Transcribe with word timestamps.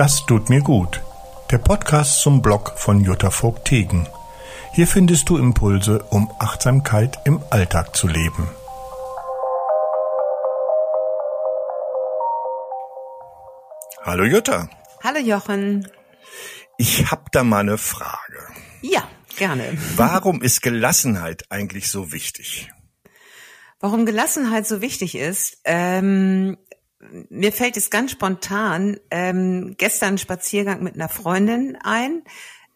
Das 0.00 0.24
tut 0.24 0.48
mir 0.48 0.62
gut. 0.62 1.02
Der 1.50 1.58
Podcast 1.58 2.22
zum 2.22 2.40
Blog 2.40 2.72
von 2.78 3.04
Jutta 3.04 3.30
Vogt-Tegen. 3.30 4.08
Hier 4.72 4.86
findest 4.86 5.28
du 5.28 5.36
Impulse, 5.36 6.02
um 6.08 6.32
Achtsamkeit 6.38 7.18
im 7.26 7.42
Alltag 7.50 7.94
zu 7.94 8.06
leben. 8.08 8.48
Hallo 14.02 14.24
Jutta. 14.24 14.70
Hallo 15.04 15.18
Jochen. 15.18 15.86
Ich 16.78 17.10
hab 17.10 17.30
da 17.32 17.44
mal 17.44 17.58
eine 17.58 17.76
Frage. 17.76 18.38
Ja, 18.80 19.06
gerne. 19.36 19.76
Warum 19.96 20.40
ist 20.40 20.62
Gelassenheit 20.62 21.44
eigentlich 21.50 21.90
so 21.90 22.10
wichtig? 22.10 22.72
Warum 23.80 24.06
Gelassenheit 24.06 24.66
so 24.66 24.80
wichtig 24.80 25.14
ist? 25.14 25.58
Ähm, 25.64 26.56
mir 27.28 27.52
fällt 27.52 27.76
es 27.76 27.90
ganz 27.90 28.12
spontan 28.12 28.98
ähm, 29.10 29.74
gestern 29.78 30.18
Spaziergang 30.18 30.82
mit 30.82 30.94
einer 30.94 31.08
Freundin 31.08 31.76
ein. 31.82 32.22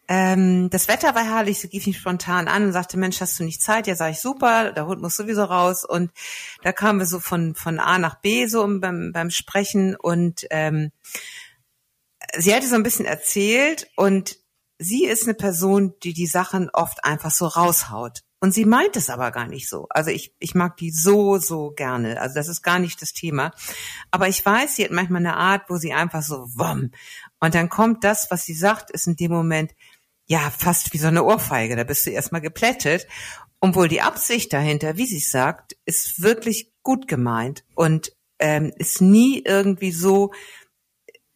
Ähm, 0.07 0.69
das 0.69 0.87
Wetter 0.87 1.15
war 1.15 1.23
herrlich, 1.23 1.59
sie 1.59 1.67
rief 1.67 1.87
mich 1.87 1.97
spontan 1.97 2.47
an 2.47 2.65
und 2.65 2.73
sagte, 2.73 2.97
Mensch, 2.97 3.21
hast 3.21 3.39
du 3.39 3.43
nicht 3.43 3.61
Zeit? 3.61 3.87
Ja, 3.87 3.95
sage 3.95 4.11
ich, 4.11 4.21
super, 4.21 4.71
der 4.71 4.85
Hund 4.85 5.01
muss 5.01 5.15
sowieso 5.15 5.43
raus. 5.43 5.83
Und 5.83 6.11
da 6.63 6.71
kamen 6.71 6.99
wir 6.99 7.05
so 7.05 7.19
von, 7.19 7.55
von 7.55 7.79
A 7.79 7.97
nach 7.97 8.15
B 8.21 8.47
so 8.47 8.67
beim, 8.79 9.11
beim 9.13 9.31
Sprechen 9.31 9.95
und 9.95 10.45
ähm, 10.51 10.91
sie 12.37 12.53
hatte 12.53 12.67
so 12.67 12.75
ein 12.75 12.83
bisschen 12.83 13.05
erzählt 13.05 13.87
und 13.95 14.37
sie 14.77 15.05
ist 15.05 15.23
eine 15.23 15.33
Person, 15.33 15.93
die 16.03 16.13
die 16.13 16.27
Sachen 16.27 16.69
oft 16.71 17.03
einfach 17.03 17.31
so 17.31 17.47
raushaut. 17.47 18.24
Und 18.39 18.53
sie 18.53 18.65
meint 18.65 18.95
es 18.95 19.09
aber 19.09 19.31
gar 19.31 19.47
nicht 19.47 19.69
so. 19.69 19.87
Also 19.89 20.11
ich, 20.11 20.35
ich 20.39 20.55
mag 20.55 20.77
die 20.77 20.91
so, 20.91 21.37
so 21.37 21.71
gerne. 21.71 22.21
Also 22.21 22.35
das 22.35 22.47
ist 22.47 22.61
gar 22.61 22.79
nicht 22.79 23.01
das 23.01 23.13
Thema. 23.13 23.51
Aber 24.11 24.27
ich 24.27 24.45
weiß, 24.45 24.75
sie 24.75 24.83
hat 24.83 24.91
manchmal 24.91 25.21
eine 25.21 25.37
Art, 25.37 25.69
wo 25.69 25.77
sie 25.77 25.93
einfach 25.93 26.21
so 26.21 26.47
wumm. 26.53 26.91
Und 27.39 27.55
dann 27.55 27.69
kommt 27.69 28.03
das, 28.03 28.29
was 28.29 28.45
sie 28.45 28.53
sagt, 28.53 28.91
ist 28.91 29.07
in 29.07 29.15
dem 29.15 29.31
Moment, 29.31 29.73
ja, 30.27 30.51
fast 30.51 30.93
wie 30.93 30.97
so 30.97 31.07
eine 31.07 31.23
Ohrfeige. 31.23 31.75
Da 31.75 31.83
bist 31.83 32.05
du 32.05 32.11
erstmal 32.11 32.41
geplättet. 32.41 33.07
Und 33.59 33.75
wohl 33.75 33.87
die 33.87 34.01
Absicht 34.01 34.53
dahinter, 34.53 34.97
wie 34.97 35.05
sie 35.05 35.19
sagt, 35.19 35.75
ist 35.85 36.21
wirklich 36.21 36.71
gut 36.83 37.07
gemeint 37.07 37.63
und 37.73 38.11
ähm, 38.37 38.71
ist 38.77 39.01
nie 39.01 39.41
irgendwie 39.43 39.91
so, 39.91 40.33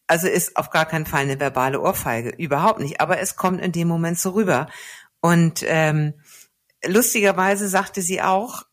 also 0.06 0.28
ist 0.28 0.56
auf 0.56 0.70
gar 0.70 0.86
keinen 0.86 1.06
Fall 1.06 1.22
eine 1.22 1.40
verbale 1.40 1.80
Ohrfeige, 1.80 2.30
überhaupt 2.30 2.78
nicht. 2.78 3.00
Aber 3.00 3.18
es 3.18 3.36
kommt 3.36 3.60
in 3.60 3.72
dem 3.72 3.88
Moment 3.88 4.18
so 4.18 4.30
rüber. 4.30 4.68
Und 5.20 5.64
ähm, 5.66 6.14
lustigerweise 6.84 7.68
sagte 7.68 8.02
sie 8.02 8.22
auch, 8.22 8.64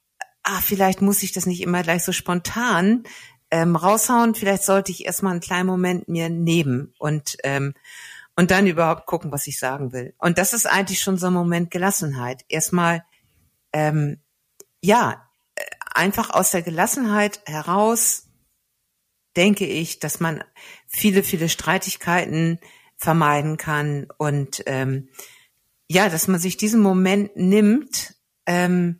ah, 0.43 0.61
vielleicht 0.61 1.01
muss 1.01 1.23
ich 1.23 1.31
das 1.31 1.45
nicht 1.45 1.61
immer 1.61 1.83
gleich 1.83 2.03
so 2.03 2.11
spontan 2.11 3.03
ähm, 3.51 3.75
raushauen. 3.75 4.35
Vielleicht 4.35 4.63
sollte 4.63 4.91
ich 4.91 5.05
erstmal 5.05 5.31
einen 5.31 5.41
kleinen 5.41 5.67
Moment 5.67 6.07
mir 6.07 6.29
nehmen 6.29 6.93
und 6.99 7.37
ähm, 7.43 7.73
und 8.37 8.51
dann 8.51 8.67
überhaupt 8.67 9.07
gucken, 9.07 9.31
was 9.31 9.47
ich 9.47 9.57
sagen 9.57 9.93
will. 9.93 10.13
Und 10.19 10.37
das 10.37 10.53
ist 10.53 10.67
eigentlich 10.67 11.01
schon 11.01 11.17
so 11.17 11.27
ein 11.27 11.33
Moment 11.33 11.71
Gelassenheit. 11.71 12.45
Erstmal, 12.49 13.03
ähm, 13.73 14.19
ja, 14.79 15.27
einfach 15.93 16.29
aus 16.29 16.51
der 16.51 16.61
Gelassenheit 16.61 17.41
heraus 17.47 18.27
denke 19.35 19.65
ich, 19.65 19.99
dass 19.99 20.19
man 20.19 20.43
viele, 20.87 21.23
viele 21.23 21.49
Streitigkeiten 21.49 22.59
vermeiden 22.95 23.57
kann 23.57 24.07
und 24.17 24.61
ähm, 24.67 25.09
ja, 25.89 26.09
dass 26.09 26.27
man 26.27 26.39
sich 26.39 26.57
diesen 26.57 26.81
Moment 26.81 27.35
nimmt, 27.35 28.15
ähm, 28.45 28.99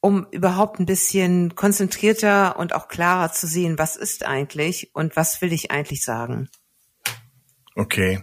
um 0.00 0.26
überhaupt 0.30 0.80
ein 0.80 0.86
bisschen 0.86 1.54
konzentrierter 1.54 2.58
und 2.58 2.74
auch 2.74 2.88
klarer 2.88 3.32
zu 3.32 3.46
sehen, 3.46 3.78
was 3.78 3.96
ist 3.96 4.24
eigentlich 4.24 4.94
und 4.94 5.14
was 5.14 5.42
will 5.42 5.52
ich 5.52 5.70
eigentlich 5.70 6.04
sagen. 6.04 6.48
Okay. 7.76 8.22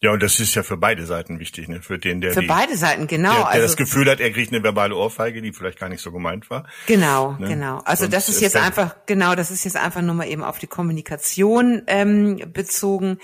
Ja, 0.00 0.12
und 0.12 0.22
das 0.22 0.38
ist 0.38 0.54
ja 0.54 0.62
für 0.62 0.76
beide 0.76 1.06
Seiten 1.06 1.40
wichtig, 1.40 1.66
ne? 1.66 1.82
Für 1.82 1.98
den, 1.98 2.20
der 2.20 2.32
für 2.32 2.42
die, 2.42 2.46
beide 2.46 2.76
Seiten 2.76 3.08
genau, 3.08 3.30
der, 3.32 3.38
der 3.40 3.48
also 3.48 3.62
das 3.62 3.76
Gefühl 3.76 4.08
hat, 4.08 4.20
er 4.20 4.30
kriegt 4.30 4.52
eine 4.52 4.62
verbale 4.62 4.94
Ohrfeige, 4.94 5.42
die 5.42 5.52
vielleicht 5.52 5.80
gar 5.80 5.88
nicht 5.88 6.00
so 6.00 6.12
gemeint 6.12 6.50
war. 6.50 6.68
Genau, 6.86 7.32
Ne? 7.32 7.48
genau. 7.48 7.78
Also 7.78 8.04
Sonst 8.04 8.14
das 8.14 8.28
ist 8.28 8.40
jetzt 8.40 8.54
einfach 8.54 8.94
genau, 9.06 9.34
das 9.34 9.50
ist 9.50 9.64
jetzt 9.64 9.76
einfach 9.76 10.02
nur 10.02 10.14
mal 10.14 10.28
eben 10.28 10.44
auf 10.44 10.60
die 10.60 10.68
Kommunikation 10.68 11.82
ähm, 11.88 12.40
bezogen, 12.52 13.18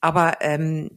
aber 0.00 0.34
ähm, 0.40 0.90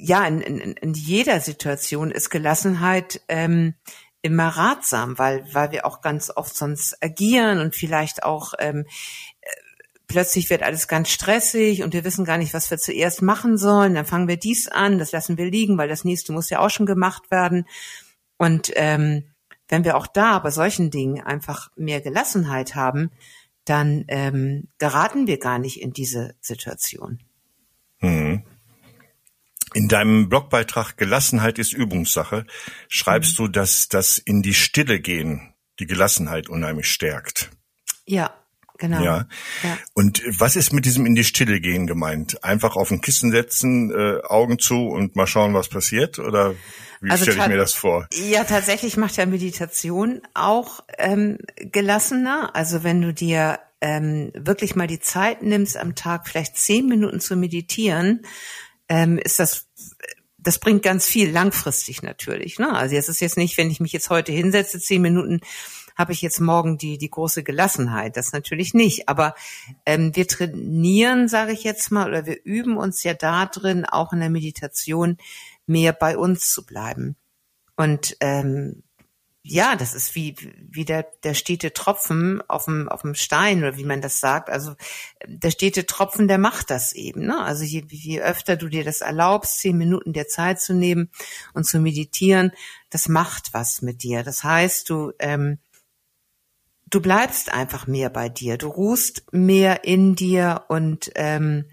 ja, 0.00 0.26
in, 0.26 0.40
in, 0.40 0.72
in 0.72 0.94
jeder 0.94 1.40
Situation 1.40 2.10
ist 2.10 2.30
Gelassenheit 2.30 3.20
ähm, 3.28 3.74
immer 4.22 4.48
ratsam, 4.48 5.18
weil 5.18 5.44
weil 5.52 5.72
wir 5.72 5.86
auch 5.86 6.00
ganz 6.00 6.30
oft 6.34 6.54
sonst 6.54 7.02
agieren 7.02 7.60
und 7.60 7.74
vielleicht 7.74 8.22
auch 8.22 8.54
ähm, 8.58 8.86
plötzlich 10.10 10.50
wird 10.50 10.62
alles 10.62 10.88
ganz 10.88 11.08
stressig 11.08 11.82
und 11.82 11.94
wir 11.94 12.04
wissen 12.04 12.24
gar 12.24 12.36
nicht, 12.36 12.52
was 12.52 12.70
wir 12.70 12.78
zuerst 12.78 13.22
machen 13.22 13.56
sollen. 13.56 13.94
Dann 13.94 14.06
fangen 14.06 14.28
wir 14.28 14.36
dies 14.36 14.68
an, 14.68 14.98
das 14.98 15.12
lassen 15.12 15.38
wir 15.38 15.48
liegen, 15.48 15.78
weil 15.78 15.88
das 15.88 16.04
nächste 16.04 16.32
muss 16.32 16.50
ja 16.50 16.58
auch 16.58 16.70
schon 16.70 16.86
gemacht 16.86 17.30
werden. 17.30 17.66
Und 18.36 18.72
ähm, 18.74 19.24
wenn 19.68 19.84
wir 19.84 19.96
auch 19.96 20.08
da 20.08 20.40
bei 20.40 20.50
solchen 20.50 20.90
Dingen 20.90 21.22
einfach 21.22 21.70
mehr 21.76 22.00
Gelassenheit 22.00 22.74
haben, 22.74 23.10
dann 23.64 24.04
ähm, 24.08 24.68
geraten 24.78 25.28
wir 25.28 25.38
gar 25.38 25.58
nicht 25.58 25.80
in 25.80 25.92
diese 25.92 26.34
Situation. 26.40 27.20
Mhm. 28.00 28.42
In 29.74 29.88
deinem 29.88 30.28
Blogbeitrag 30.28 30.96
Gelassenheit 30.96 31.58
ist 31.58 31.72
Übungssache 31.72 32.46
schreibst 32.88 33.38
Mhm. 33.38 33.44
du, 33.44 33.48
dass 33.48 33.88
das 33.88 34.18
in 34.18 34.42
die 34.42 34.54
Stille 34.54 35.00
gehen 35.00 35.54
die 35.80 35.86
Gelassenheit 35.86 36.48
unheimlich 36.48 36.90
stärkt. 36.90 37.50
Ja, 38.04 38.34
genau. 38.78 39.02
Ja. 39.02 39.26
Ja. 39.62 39.78
Und 39.94 40.22
was 40.38 40.56
ist 40.56 40.72
mit 40.72 40.84
diesem 40.84 41.06
in 41.06 41.14
die 41.14 41.24
Stille 41.24 41.60
gehen 41.60 41.86
gemeint? 41.86 42.44
Einfach 42.44 42.76
auf 42.76 42.90
ein 42.90 43.00
Kissen 43.00 43.30
setzen, 43.30 43.90
äh, 43.90 44.20
Augen 44.24 44.58
zu 44.58 44.88
und 44.88 45.16
mal 45.16 45.26
schauen, 45.26 45.54
was 45.54 45.68
passiert? 45.68 46.18
Oder 46.18 46.54
wie 47.00 47.10
Also 47.10 47.24
stelle 47.24 47.40
ich 47.40 47.48
mir 47.48 47.56
das 47.56 47.72
vor? 47.72 48.06
Ja, 48.14 48.44
tatsächlich 48.44 48.96
macht 48.96 49.16
ja 49.16 49.24
Meditation 49.26 50.20
auch 50.34 50.80
ähm, 50.98 51.38
gelassener. 51.56 52.54
Also 52.54 52.84
wenn 52.84 53.00
du 53.00 53.14
dir 53.14 53.58
ähm, 53.80 54.30
wirklich 54.34 54.76
mal 54.76 54.86
die 54.86 55.00
Zeit 55.00 55.42
nimmst, 55.42 55.78
am 55.78 55.94
Tag 55.94 56.28
vielleicht 56.28 56.58
zehn 56.58 56.86
Minuten 56.86 57.20
zu 57.20 57.36
meditieren, 57.36 58.26
ähm, 58.90 59.16
ist 59.16 59.38
das 59.38 59.68
das 60.42 60.58
bringt 60.58 60.82
ganz 60.82 61.06
viel 61.06 61.30
langfristig 61.30 62.02
natürlich. 62.02 62.58
Ne? 62.58 62.72
Also 62.72 62.96
es 62.96 63.08
ist 63.08 63.20
jetzt 63.20 63.36
nicht, 63.36 63.58
wenn 63.58 63.70
ich 63.70 63.80
mich 63.80 63.92
jetzt 63.92 64.10
heute 64.10 64.32
hinsetze, 64.32 64.80
zehn 64.80 65.02
Minuten, 65.02 65.40
habe 65.96 66.12
ich 66.12 66.22
jetzt 66.22 66.40
morgen 66.40 66.78
die 66.78 66.96
die 66.96 67.10
große 67.10 67.42
Gelassenheit. 67.42 68.16
Das 68.16 68.32
natürlich 68.32 68.72
nicht. 68.72 69.08
Aber 69.08 69.34
ähm, 69.84 70.16
wir 70.16 70.26
trainieren, 70.26 71.28
sage 71.28 71.52
ich 71.52 71.62
jetzt 71.62 71.90
mal, 71.90 72.08
oder 72.08 72.24
wir 72.24 72.38
üben 72.44 72.78
uns 72.78 73.02
ja 73.02 73.12
da 73.12 73.46
drin, 73.46 73.84
auch 73.84 74.12
in 74.12 74.20
der 74.20 74.30
Meditation 74.30 75.18
mehr 75.66 75.92
bei 75.92 76.16
uns 76.16 76.50
zu 76.50 76.64
bleiben. 76.64 77.16
Und 77.76 78.16
ähm, 78.20 78.82
ja, 79.42 79.74
das 79.74 79.94
ist 79.94 80.14
wie, 80.14 80.36
wie 80.58 80.84
der, 80.84 81.06
der 81.24 81.32
stete 81.32 81.72
Tropfen 81.72 82.42
auf 82.48 82.66
dem, 82.66 82.90
auf 82.90 83.02
dem 83.02 83.14
Stein 83.14 83.60
oder 83.60 83.78
wie 83.78 83.84
man 83.84 84.02
das 84.02 84.20
sagt. 84.20 84.50
Also 84.50 84.74
der 85.26 85.50
stete 85.50 85.86
Tropfen, 85.86 86.28
der 86.28 86.36
macht 86.36 86.68
das 86.68 86.92
eben. 86.92 87.24
Ne? 87.24 87.42
Also 87.42 87.64
je, 87.64 87.84
je 87.88 88.20
öfter 88.20 88.56
du 88.56 88.68
dir 88.68 88.84
das 88.84 89.00
erlaubst, 89.00 89.58
zehn 89.58 89.78
Minuten 89.78 90.12
dir 90.12 90.28
Zeit 90.28 90.60
zu 90.60 90.74
nehmen 90.74 91.10
und 91.54 91.64
zu 91.64 91.80
meditieren, 91.80 92.52
das 92.90 93.08
macht 93.08 93.54
was 93.54 93.80
mit 93.80 94.02
dir. 94.02 94.22
Das 94.24 94.44
heißt, 94.44 94.90
du, 94.90 95.12
ähm, 95.18 95.58
du 96.90 97.00
bleibst 97.00 97.50
einfach 97.50 97.86
mehr 97.86 98.10
bei 98.10 98.28
dir. 98.28 98.58
Du 98.58 98.68
ruhst 98.68 99.24
mehr 99.32 99.84
in 99.84 100.16
dir 100.16 100.66
und 100.68 101.12
ähm, 101.14 101.64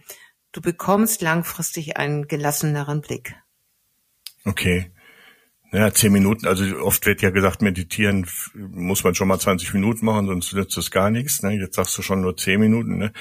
du 0.54 0.62
bekommst 0.62 1.22
langfristig 1.22 1.98
einen 1.98 2.30
gelasseneren 2.30 3.02
Blick. 3.02 3.36
Okay. 4.46 4.90
Ja, 5.74 5.94
zehn 5.94 6.14
Minuten, 6.14 6.48
also 6.48 6.64
oft 6.80 7.06
wird 7.06 7.22
ja 7.22 7.30
gesagt, 7.30 7.62
meditieren 7.62 8.26
muss 8.54 9.04
man 9.04 9.16
schon 9.16 9.28
mal 9.28 9.40
20 9.40 9.74
Minuten 9.74 10.06
machen, 10.06 10.28
sonst 10.28 10.54
nützt 10.54 10.78
es 10.78 10.92
gar 10.92 11.10
nichts. 11.10 11.44
Ne? 11.44 11.60
Jetzt 11.60 11.76
sagst 11.76 11.98
du 11.98 12.02
schon 12.02 12.22
nur 12.22 12.38
zehn 12.38 12.60
Minuten. 12.60 12.98
Ne? 12.98 13.12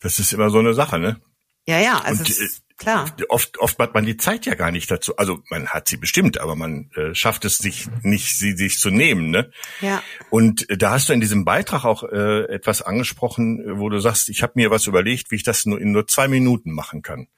Das 0.00 0.18
ist 0.18 0.32
immer 0.32 0.50
so 0.50 0.58
eine 0.58 0.74
Sache. 0.74 0.98
Ne? 0.98 1.20
Ja, 1.66 1.80
ja, 1.80 2.00
also 2.00 2.24
Und, 2.24 2.30
äh, 2.30 2.48
klar. 2.76 3.16
Oft, 3.28 3.58
oft 3.60 3.78
hat 3.78 3.94
man 3.94 4.04
die 4.04 4.16
Zeit 4.16 4.46
ja 4.46 4.54
gar 4.54 4.72
nicht 4.72 4.90
dazu. 4.90 5.16
Also 5.16 5.42
man 5.48 5.68
hat 5.68 5.86
sie 5.86 5.96
bestimmt, 5.96 6.38
aber 6.38 6.56
man 6.56 6.90
äh, 6.96 7.14
schafft 7.14 7.44
es 7.44 7.58
sich 7.58 7.86
nicht, 8.02 8.36
sie 8.36 8.56
sich 8.56 8.80
zu 8.80 8.90
nehmen. 8.90 9.30
Ne? 9.30 9.52
Ja. 9.80 10.02
Und 10.28 10.68
äh, 10.70 10.76
da 10.76 10.90
hast 10.90 11.08
du 11.08 11.12
in 11.12 11.20
diesem 11.20 11.44
Beitrag 11.44 11.84
auch 11.84 12.02
äh, 12.02 12.52
etwas 12.52 12.82
angesprochen, 12.82 13.60
äh, 13.60 13.78
wo 13.78 13.88
du 13.88 14.00
sagst, 14.00 14.28
ich 14.28 14.42
habe 14.42 14.54
mir 14.56 14.72
was 14.72 14.88
überlegt, 14.88 15.30
wie 15.30 15.36
ich 15.36 15.44
das 15.44 15.66
nur 15.66 15.80
in 15.80 15.92
nur 15.92 16.08
zwei 16.08 16.26
Minuten 16.26 16.72
machen 16.72 17.02
kann. 17.02 17.28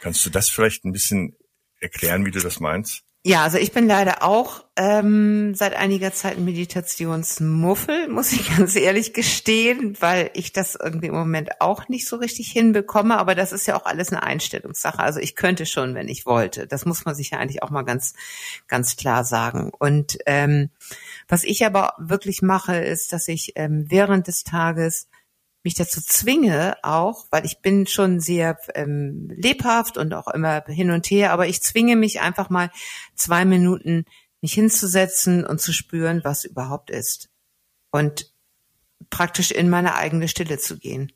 Kannst 0.00 0.24
du 0.24 0.30
das 0.30 0.48
vielleicht 0.48 0.84
ein 0.86 0.92
bisschen 0.92 1.36
erklären, 1.80 2.24
wie 2.24 2.30
du 2.30 2.40
das 2.40 2.60
meinst? 2.60 3.05
Ja, 3.26 3.42
also 3.42 3.58
ich 3.58 3.72
bin 3.72 3.88
leider 3.88 4.22
auch 4.22 4.62
ähm, 4.76 5.56
seit 5.56 5.74
einiger 5.74 6.12
Zeit 6.12 6.36
ein 6.36 6.44
Meditationsmuffel, 6.44 8.06
muss 8.12 8.32
ich 8.32 8.56
ganz 8.56 8.76
ehrlich 8.76 9.14
gestehen, 9.14 9.96
weil 9.98 10.30
ich 10.34 10.52
das 10.52 10.76
irgendwie 10.80 11.08
im 11.08 11.14
Moment 11.16 11.60
auch 11.60 11.88
nicht 11.88 12.06
so 12.06 12.18
richtig 12.18 12.52
hinbekomme. 12.52 13.18
Aber 13.18 13.34
das 13.34 13.50
ist 13.50 13.66
ja 13.66 13.74
auch 13.74 13.84
alles 13.84 14.12
eine 14.12 14.22
Einstellungssache. 14.22 15.00
Also 15.00 15.18
ich 15.18 15.34
könnte 15.34 15.66
schon, 15.66 15.96
wenn 15.96 16.06
ich 16.06 16.24
wollte. 16.24 16.68
Das 16.68 16.84
muss 16.86 17.04
man 17.04 17.16
sich 17.16 17.30
ja 17.30 17.38
eigentlich 17.38 17.64
auch 17.64 17.70
mal 17.70 17.82
ganz, 17.82 18.14
ganz 18.68 18.94
klar 18.94 19.24
sagen. 19.24 19.72
Und 19.76 20.18
ähm, 20.26 20.70
was 21.26 21.42
ich 21.42 21.66
aber 21.66 21.94
wirklich 21.98 22.42
mache, 22.42 22.76
ist, 22.76 23.12
dass 23.12 23.26
ich 23.26 23.54
ähm, 23.56 23.86
während 23.88 24.28
des 24.28 24.44
Tages 24.44 25.08
mich 25.66 25.74
dazu 25.74 26.00
zwinge, 26.00 26.76
auch, 26.84 27.26
weil 27.32 27.44
ich 27.44 27.60
bin 27.60 27.88
schon 27.88 28.20
sehr 28.20 28.56
ähm, 28.76 29.28
lebhaft 29.34 29.98
und 29.98 30.14
auch 30.14 30.28
immer 30.28 30.62
hin 30.68 30.92
und 30.92 31.10
her, 31.10 31.32
aber 31.32 31.48
ich 31.48 31.60
zwinge 31.60 31.96
mich 31.96 32.20
einfach 32.20 32.50
mal 32.50 32.70
zwei 33.16 33.44
Minuten 33.44 34.04
mich 34.40 34.52
hinzusetzen 34.52 35.44
und 35.44 35.60
zu 35.60 35.72
spüren, 35.72 36.20
was 36.22 36.44
überhaupt 36.44 36.90
ist. 36.90 37.30
Und 37.90 38.32
praktisch 39.10 39.50
in 39.50 39.68
meine 39.68 39.96
eigene 39.96 40.28
Stille 40.28 40.58
zu 40.58 40.78
gehen. 40.78 41.10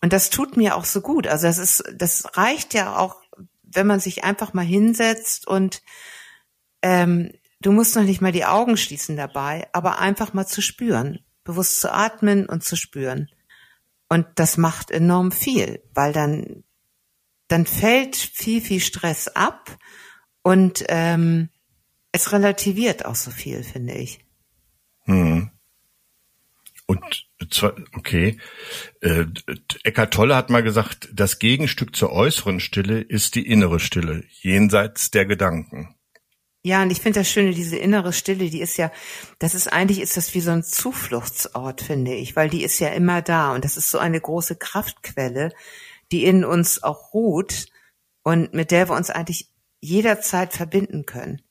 Und 0.00 0.12
das 0.12 0.30
tut 0.30 0.56
mir 0.56 0.76
auch 0.76 0.84
so 0.84 1.00
gut. 1.00 1.26
Also 1.26 1.48
das 1.48 1.58
ist, 1.58 1.82
das 1.92 2.36
reicht 2.36 2.72
ja 2.72 2.96
auch, 2.96 3.16
wenn 3.62 3.88
man 3.88 3.98
sich 3.98 4.22
einfach 4.22 4.54
mal 4.54 4.64
hinsetzt 4.64 5.48
und 5.48 5.82
ähm, 6.82 7.32
du 7.60 7.72
musst 7.72 7.96
noch 7.96 8.04
nicht 8.04 8.20
mal 8.20 8.30
die 8.30 8.44
Augen 8.44 8.76
schließen 8.76 9.16
dabei, 9.16 9.66
aber 9.72 9.98
einfach 9.98 10.34
mal 10.34 10.46
zu 10.46 10.62
spüren, 10.62 11.18
bewusst 11.44 11.80
zu 11.80 11.92
atmen 11.92 12.46
und 12.46 12.64
zu 12.64 12.76
spüren. 12.76 13.28
Und 14.08 14.26
das 14.36 14.56
macht 14.56 14.90
enorm 14.90 15.32
viel, 15.32 15.82
weil 15.94 16.12
dann 16.12 16.64
dann 17.48 17.66
fällt 17.66 18.16
viel 18.16 18.60
viel 18.60 18.80
Stress 18.80 19.28
ab 19.28 19.76
und 20.42 20.84
ähm, 20.88 21.50
es 22.12 22.32
relativiert 22.32 23.04
auch 23.04 23.14
so 23.14 23.30
viel, 23.30 23.62
finde 23.62 23.94
ich. 23.94 24.20
Hm. 25.04 25.50
Und 26.86 27.28
okay, 27.94 28.38
äh, 29.00 29.24
Eckhart 29.84 30.12
Tolle 30.12 30.36
hat 30.36 30.50
mal 30.50 30.62
gesagt, 30.62 31.08
das 31.12 31.38
Gegenstück 31.38 31.96
zur 31.96 32.12
äußeren 32.12 32.60
Stille 32.60 33.00
ist 33.00 33.34
die 33.34 33.46
innere 33.46 33.80
Stille, 33.80 34.24
jenseits 34.40 35.10
der 35.10 35.24
Gedanken. 35.24 35.94
Ja, 36.66 36.82
und 36.82 36.90
ich 36.90 37.00
finde 37.02 37.20
das 37.20 37.30
Schöne, 37.30 37.52
diese 37.52 37.76
innere 37.76 38.14
Stille, 38.14 38.48
die 38.48 38.62
ist 38.62 38.78
ja, 38.78 38.90
das 39.38 39.54
ist 39.54 39.70
eigentlich, 39.70 40.00
ist 40.00 40.16
das 40.16 40.34
wie 40.34 40.40
so 40.40 40.50
ein 40.50 40.62
Zufluchtsort, 40.62 41.82
finde 41.82 42.14
ich, 42.14 42.36
weil 42.36 42.48
die 42.48 42.64
ist 42.64 42.78
ja 42.78 42.88
immer 42.88 43.20
da 43.20 43.52
und 43.52 43.66
das 43.66 43.76
ist 43.76 43.90
so 43.90 43.98
eine 43.98 44.18
große 44.18 44.56
Kraftquelle, 44.56 45.52
die 46.10 46.24
in 46.24 46.42
uns 46.42 46.82
auch 46.82 47.12
ruht 47.12 47.66
und 48.22 48.54
mit 48.54 48.70
der 48.70 48.88
wir 48.88 48.96
uns 48.96 49.10
eigentlich 49.10 49.50
jederzeit 49.82 50.54
verbinden 50.54 51.04
können. 51.04 51.42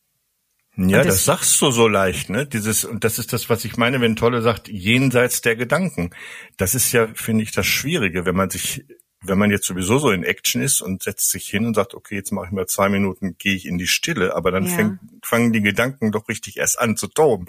Ja, 0.75 1.03
das, 1.03 1.07
das, 1.07 1.25
sagst 1.25 1.61
du 1.61 1.69
so 1.69 1.87
leicht, 1.87 2.31
ne? 2.31 2.47
Dieses, 2.47 2.83
und 2.83 3.03
das 3.03 3.19
ist 3.19 3.31
das, 3.31 3.47
was 3.47 3.63
ich 3.63 3.77
meine, 3.77 4.01
wenn 4.01 4.15
Tolle 4.15 4.41
sagt, 4.41 4.67
jenseits 4.67 5.41
der 5.41 5.55
Gedanken. 5.55 6.09
Das 6.57 6.73
ist 6.73 6.91
ja, 6.91 7.07
finde 7.13 7.43
ich, 7.43 7.51
das 7.51 7.67
Schwierige, 7.67 8.25
wenn 8.25 8.35
man 8.35 8.49
sich, 8.49 8.83
wenn 9.25 9.37
man 9.37 9.51
jetzt 9.51 9.65
sowieso 9.65 9.99
so 9.99 10.11
in 10.11 10.23
Action 10.23 10.61
ist 10.61 10.81
und 10.81 11.03
setzt 11.03 11.29
sich 11.31 11.49
hin 11.49 11.65
und 11.65 11.75
sagt, 11.75 11.93
okay, 11.93 12.15
jetzt 12.15 12.31
mache 12.31 12.47
ich 12.47 12.51
mal 12.51 12.67
zwei 12.67 12.89
Minuten, 12.89 13.37
gehe 13.37 13.55
ich 13.55 13.65
in 13.65 13.77
die 13.77 13.87
Stille, 13.87 14.35
aber 14.35 14.51
dann 14.51 14.65
ja. 14.65 14.75
fängt, 14.75 14.99
fangen 15.23 15.53
die 15.53 15.61
Gedanken 15.61 16.11
doch 16.11 16.27
richtig 16.27 16.57
erst 16.57 16.79
an 16.79 16.97
zu 16.97 17.07
toben. 17.07 17.47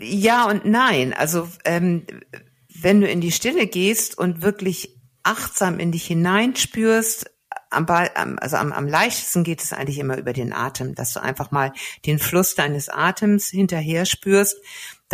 Ja 0.00 0.48
und 0.48 0.64
nein. 0.64 1.12
Also 1.12 1.48
ähm, 1.64 2.06
wenn 2.68 3.00
du 3.00 3.08
in 3.08 3.20
die 3.20 3.32
Stille 3.32 3.66
gehst 3.66 4.18
und 4.18 4.42
wirklich 4.42 4.96
achtsam 5.22 5.78
in 5.78 5.92
dich 5.92 6.06
hineinspürst, 6.06 7.30
am, 7.70 8.38
also 8.40 8.56
am, 8.56 8.72
am 8.72 8.86
leichtesten 8.86 9.44
geht 9.44 9.62
es 9.62 9.72
eigentlich 9.72 9.98
immer 9.98 10.16
über 10.16 10.32
den 10.32 10.52
Atem, 10.52 10.94
dass 10.94 11.12
du 11.12 11.20
einfach 11.20 11.50
mal 11.50 11.72
den 12.06 12.18
Fluss 12.18 12.54
deines 12.54 12.88
Atems 12.88 13.48
hinterher 13.48 14.06
spürst. 14.06 14.56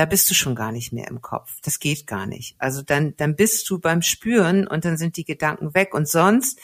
Da 0.00 0.06
bist 0.06 0.30
du 0.30 0.34
schon 0.34 0.54
gar 0.54 0.72
nicht 0.72 0.94
mehr 0.94 1.08
im 1.08 1.20
Kopf. 1.20 1.58
Das 1.60 1.78
geht 1.78 2.06
gar 2.06 2.24
nicht. 2.24 2.54
Also 2.56 2.80
dann, 2.80 3.14
dann 3.18 3.36
bist 3.36 3.68
du 3.68 3.78
beim 3.78 4.00
Spüren 4.00 4.66
und 4.66 4.86
dann 4.86 4.96
sind 4.96 5.18
die 5.18 5.26
Gedanken 5.26 5.74
weg. 5.74 5.92
Und 5.92 6.08
sonst, 6.08 6.58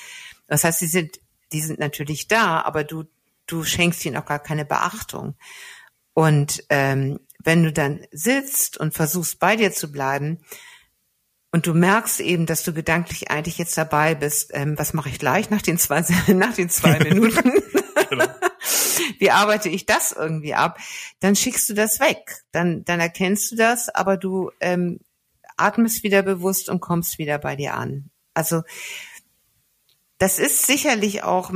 das 0.47 0.65
heißt, 0.65 0.81
die 0.81 0.87
sind, 0.87 1.21
die 1.53 1.61
sind 1.61 1.79
natürlich 1.79 2.29
da, 2.29 2.63
aber 2.63 2.83
du, 2.83 3.05
du 3.47 3.63
schenkst 3.63 4.07
ihnen 4.07 4.17
auch 4.17 4.25
gar 4.25 4.39
keine 4.39 4.65
Beachtung. 4.65 5.37
Und 6.15 6.65
ähm, 6.71 7.21
wenn 7.45 7.63
du 7.63 7.75
dann 7.75 8.07
sitzt 8.11 8.79
und 8.79 8.95
versuchst 8.95 9.39
bei 9.39 9.55
dir 9.55 9.71
zu 9.71 9.93
bleiben, 9.93 10.39
und 11.53 11.67
du 11.67 11.75
merkst 11.75 12.21
eben, 12.21 12.47
dass 12.47 12.63
du 12.63 12.73
gedanklich 12.73 13.31
eigentlich 13.31 13.59
jetzt 13.59 13.77
dabei 13.77 14.15
bist, 14.15 14.51
ähm, 14.55 14.79
was 14.79 14.95
mache 14.95 15.11
ich 15.11 15.19
gleich 15.19 15.51
nach 15.51 15.61
den 15.61 15.77
zwei, 15.77 16.01
nach 16.29 16.55
den 16.55 16.71
zwei 16.71 16.99
Minuten? 17.05 17.53
genau. 18.09 18.25
Wie 19.19 19.31
arbeite 19.31 19.69
ich 19.69 19.87
das 19.87 20.13
irgendwie 20.13 20.55
ab? 20.55 20.79
Dann 21.21 21.37
schickst 21.37 21.69
du 21.69 21.75
das 21.75 22.01
weg. 22.01 22.45
Dann, 22.53 22.85
dann 22.85 23.01
erkennst 23.01 23.53
du 23.53 23.57
das, 23.57 23.89
aber 23.89 24.17
du 24.17 24.51
ähm, 24.61 25.01
atmest 25.57 26.03
wieder 26.03 26.23
bewusst 26.23 26.69
und 26.69 26.81
kommst 26.81 27.19
wieder 27.19 27.39
bei 27.39 27.57
dir 27.57 27.75
an. 27.75 28.11
Also 28.35 28.63
das 30.19 30.39
ist 30.39 30.67
sicherlich 30.67 31.23
auch, 31.23 31.53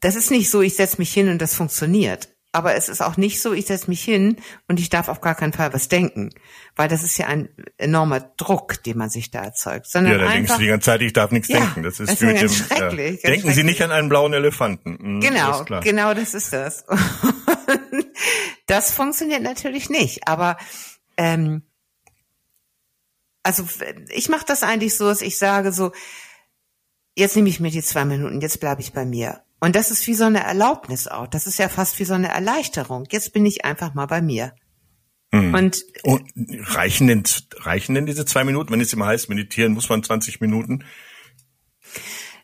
das 0.00 0.16
ist 0.16 0.30
nicht 0.30 0.50
so, 0.50 0.62
ich 0.62 0.76
setze 0.76 0.98
mich 0.98 1.12
hin 1.12 1.28
und 1.28 1.40
das 1.40 1.54
funktioniert. 1.54 2.31
Aber 2.54 2.74
es 2.74 2.90
ist 2.90 3.00
auch 3.00 3.16
nicht 3.16 3.40
so, 3.40 3.54
ich 3.54 3.66
setze 3.66 3.88
mich 3.88 4.04
hin 4.04 4.36
und 4.68 4.78
ich 4.78 4.90
darf 4.90 5.08
auf 5.08 5.22
gar 5.22 5.34
keinen 5.34 5.54
Fall 5.54 5.72
was 5.72 5.88
denken, 5.88 6.30
weil 6.76 6.86
das 6.86 7.02
ist 7.02 7.16
ja 7.16 7.26
ein 7.26 7.48
enormer 7.78 8.20
Druck, 8.20 8.82
den 8.82 8.98
man 8.98 9.08
sich 9.08 9.30
da 9.30 9.42
erzeugt. 9.42 9.86
Sondern 9.86 10.12
ja, 10.12 10.18
da 10.18 10.24
einfach, 10.24 10.34
denkst 10.34 10.52
du 10.52 10.58
die 10.58 10.66
ganze 10.66 10.84
Zeit, 10.84 11.00
ich 11.00 11.14
darf 11.14 11.30
nichts 11.30 11.48
ja, 11.48 11.60
denken. 11.60 11.82
Das 11.82 11.98
ist, 11.98 12.10
das 12.10 12.20
ist 12.20 12.42
dem, 12.42 12.48
schrecklich, 12.50 13.22
ja. 13.22 13.30
Denken 13.30 13.52
Sie 13.52 13.64
nicht 13.64 13.82
an 13.82 13.90
einen 13.90 14.10
blauen 14.10 14.34
Elefanten. 14.34 14.98
Mhm, 15.00 15.20
genau, 15.20 15.64
genau, 15.80 16.12
das 16.12 16.34
ist 16.34 16.52
das. 16.52 16.84
das 18.66 18.90
funktioniert 18.92 19.42
natürlich 19.42 19.88
nicht, 19.88 20.28
aber 20.28 20.58
ähm, 21.16 21.62
also 23.42 23.66
ich 24.10 24.28
mache 24.28 24.44
das 24.46 24.62
eigentlich 24.62 24.96
so, 24.96 25.08
dass 25.08 25.22
ich 25.22 25.38
sage 25.38 25.72
so, 25.72 25.92
jetzt 27.16 27.34
nehme 27.34 27.48
ich 27.48 27.60
mir 27.60 27.70
die 27.70 27.82
zwei 27.82 28.04
Minuten, 28.04 28.42
jetzt 28.42 28.60
bleibe 28.60 28.82
ich 28.82 28.92
bei 28.92 29.06
mir. 29.06 29.42
Und 29.62 29.76
das 29.76 29.92
ist 29.92 30.08
wie 30.08 30.14
so 30.14 30.24
eine 30.24 30.42
Erlaubnis 30.42 31.06
auch. 31.06 31.28
Das 31.28 31.46
ist 31.46 31.56
ja 31.60 31.68
fast 31.68 32.00
wie 32.00 32.04
so 32.04 32.14
eine 32.14 32.26
Erleichterung. 32.26 33.06
Jetzt 33.12 33.32
bin 33.32 33.46
ich 33.46 33.64
einfach 33.64 33.94
mal 33.94 34.06
bei 34.06 34.20
mir. 34.20 34.56
Mhm. 35.30 35.54
Und, 35.54 35.84
und 36.02 36.28
reichen 36.74 37.06
denn, 37.06 37.22
reichen 37.58 37.94
denn 37.94 38.04
diese 38.04 38.24
zwei 38.24 38.42
Minuten? 38.42 38.72
Wenn 38.72 38.80
es 38.80 38.92
immer 38.92 39.06
heißt, 39.06 39.28
meditieren 39.28 39.74
muss 39.74 39.88
man 39.88 40.02
20 40.02 40.40
Minuten. 40.40 40.84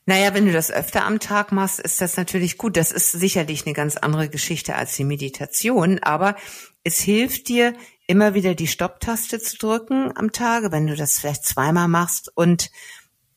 Naja, 0.06 0.32
wenn 0.32 0.47
du 0.47 0.53
das 0.53 0.70
öfter 0.70 1.05
am 1.05 1.19
Tag 1.19 1.50
machst, 1.50 1.81
ist 1.81 2.00
das 2.00 2.17
natürlich 2.17 2.56
gut. 2.56 2.76
Das 2.76 2.93
ist 2.93 3.11
sicherlich 3.11 3.67
eine 3.67 3.75
ganz 3.75 3.97
andere 3.97 4.29
Geschichte 4.29 4.76
als 4.76 4.94
die 4.94 5.03
Meditation, 5.03 5.99
aber 5.99 6.37
es 6.85 7.00
hilft 7.00 7.49
dir, 7.49 7.75
immer 8.06 8.35
wieder 8.35 8.55
die 8.55 8.69
Stopptaste 8.69 9.41
zu 9.41 9.59
drücken 9.59 10.17
am 10.17 10.31
Tage, 10.31 10.71
wenn 10.71 10.87
du 10.87 10.94
das 10.94 11.19
vielleicht 11.19 11.44
zweimal 11.44 11.88
machst 11.88 12.31
und 12.37 12.71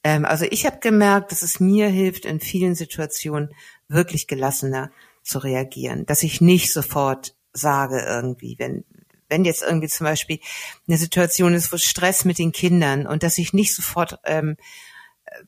ähm, 0.03 0.25
also 0.25 0.45
ich 0.49 0.65
habe 0.65 0.79
gemerkt, 0.79 1.31
dass 1.31 1.41
es 1.41 1.59
mir 1.59 1.87
hilft, 1.87 2.25
in 2.25 2.39
vielen 2.39 2.75
Situationen 2.75 3.53
wirklich 3.87 4.27
gelassener 4.27 4.91
zu 5.23 5.39
reagieren, 5.39 6.05
dass 6.05 6.23
ich 6.23 6.41
nicht 6.41 6.73
sofort 6.73 7.35
sage 7.53 7.99
irgendwie, 7.99 8.55
wenn 8.57 8.83
wenn 9.29 9.45
jetzt 9.45 9.61
irgendwie 9.61 9.87
zum 9.87 10.05
Beispiel 10.05 10.39
eine 10.87 10.97
Situation 10.97 11.53
ist, 11.53 11.71
wo 11.71 11.77
Stress 11.77 12.25
mit 12.25 12.37
den 12.37 12.51
Kindern 12.51 13.07
und 13.07 13.23
dass 13.23 13.37
ich 13.37 13.53
nicht 13.53 13.73
sofort 13.73 14.19
ähm, 14.25 14.57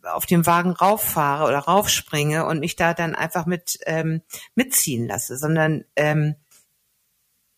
auf 0.03 0.25
dem 0.25 0.45
Wagen 0.45 0.71
rauffahre 0.71 1.43
oder 1.45 1.59
raufspringe 1.59 2.45
und 2.45 2.59
mich 2.59 2.77
da 2.77 2.93
dann 2.93 3.13
einfach 3.13 3.45
mit 3.45 3.79
ähm, 3.85 4.21
mitziehen 4.55 5.05
lasse, 5.05 5.37
sondern 5.37 5.83
ähm, 5.97 6.35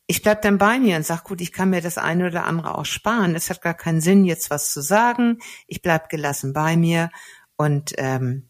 ich 0.07 0.21
bleib 0.21 0.41
dann 0.43 0.57
bei 0.57 0.79
mir 0.79 0.97
und 0.97 1.05
sag, 1.05 1.23
gut, 1.23 1.41
ich 1.41 1.51
kann 1.51 1.69
mir 1.69 1.81
das 1.81 1.97
eine 1.97 2.27
oder 2.27 2.45
andere 2.45 2.77
auch 2.77 2.85
sparen. 2.85 3.35
Es 3.35 3.49
hat 3.49 3.61
gar 3.61 3.73
keinen 3.73 4.01
Sinn, 4.01 4.25
jetzt 4.25 4.49
was 4.49 4.71
zu 4.71 4.81
sagen. 4.81 5.39
Ich 5.67 5.81
bleib 5.81 6.09
gelassen 6.09 6.53
bei 6.53 6.77
mir 6.77 7.09
und 7.57 7.93
ähm, 7.97 8.47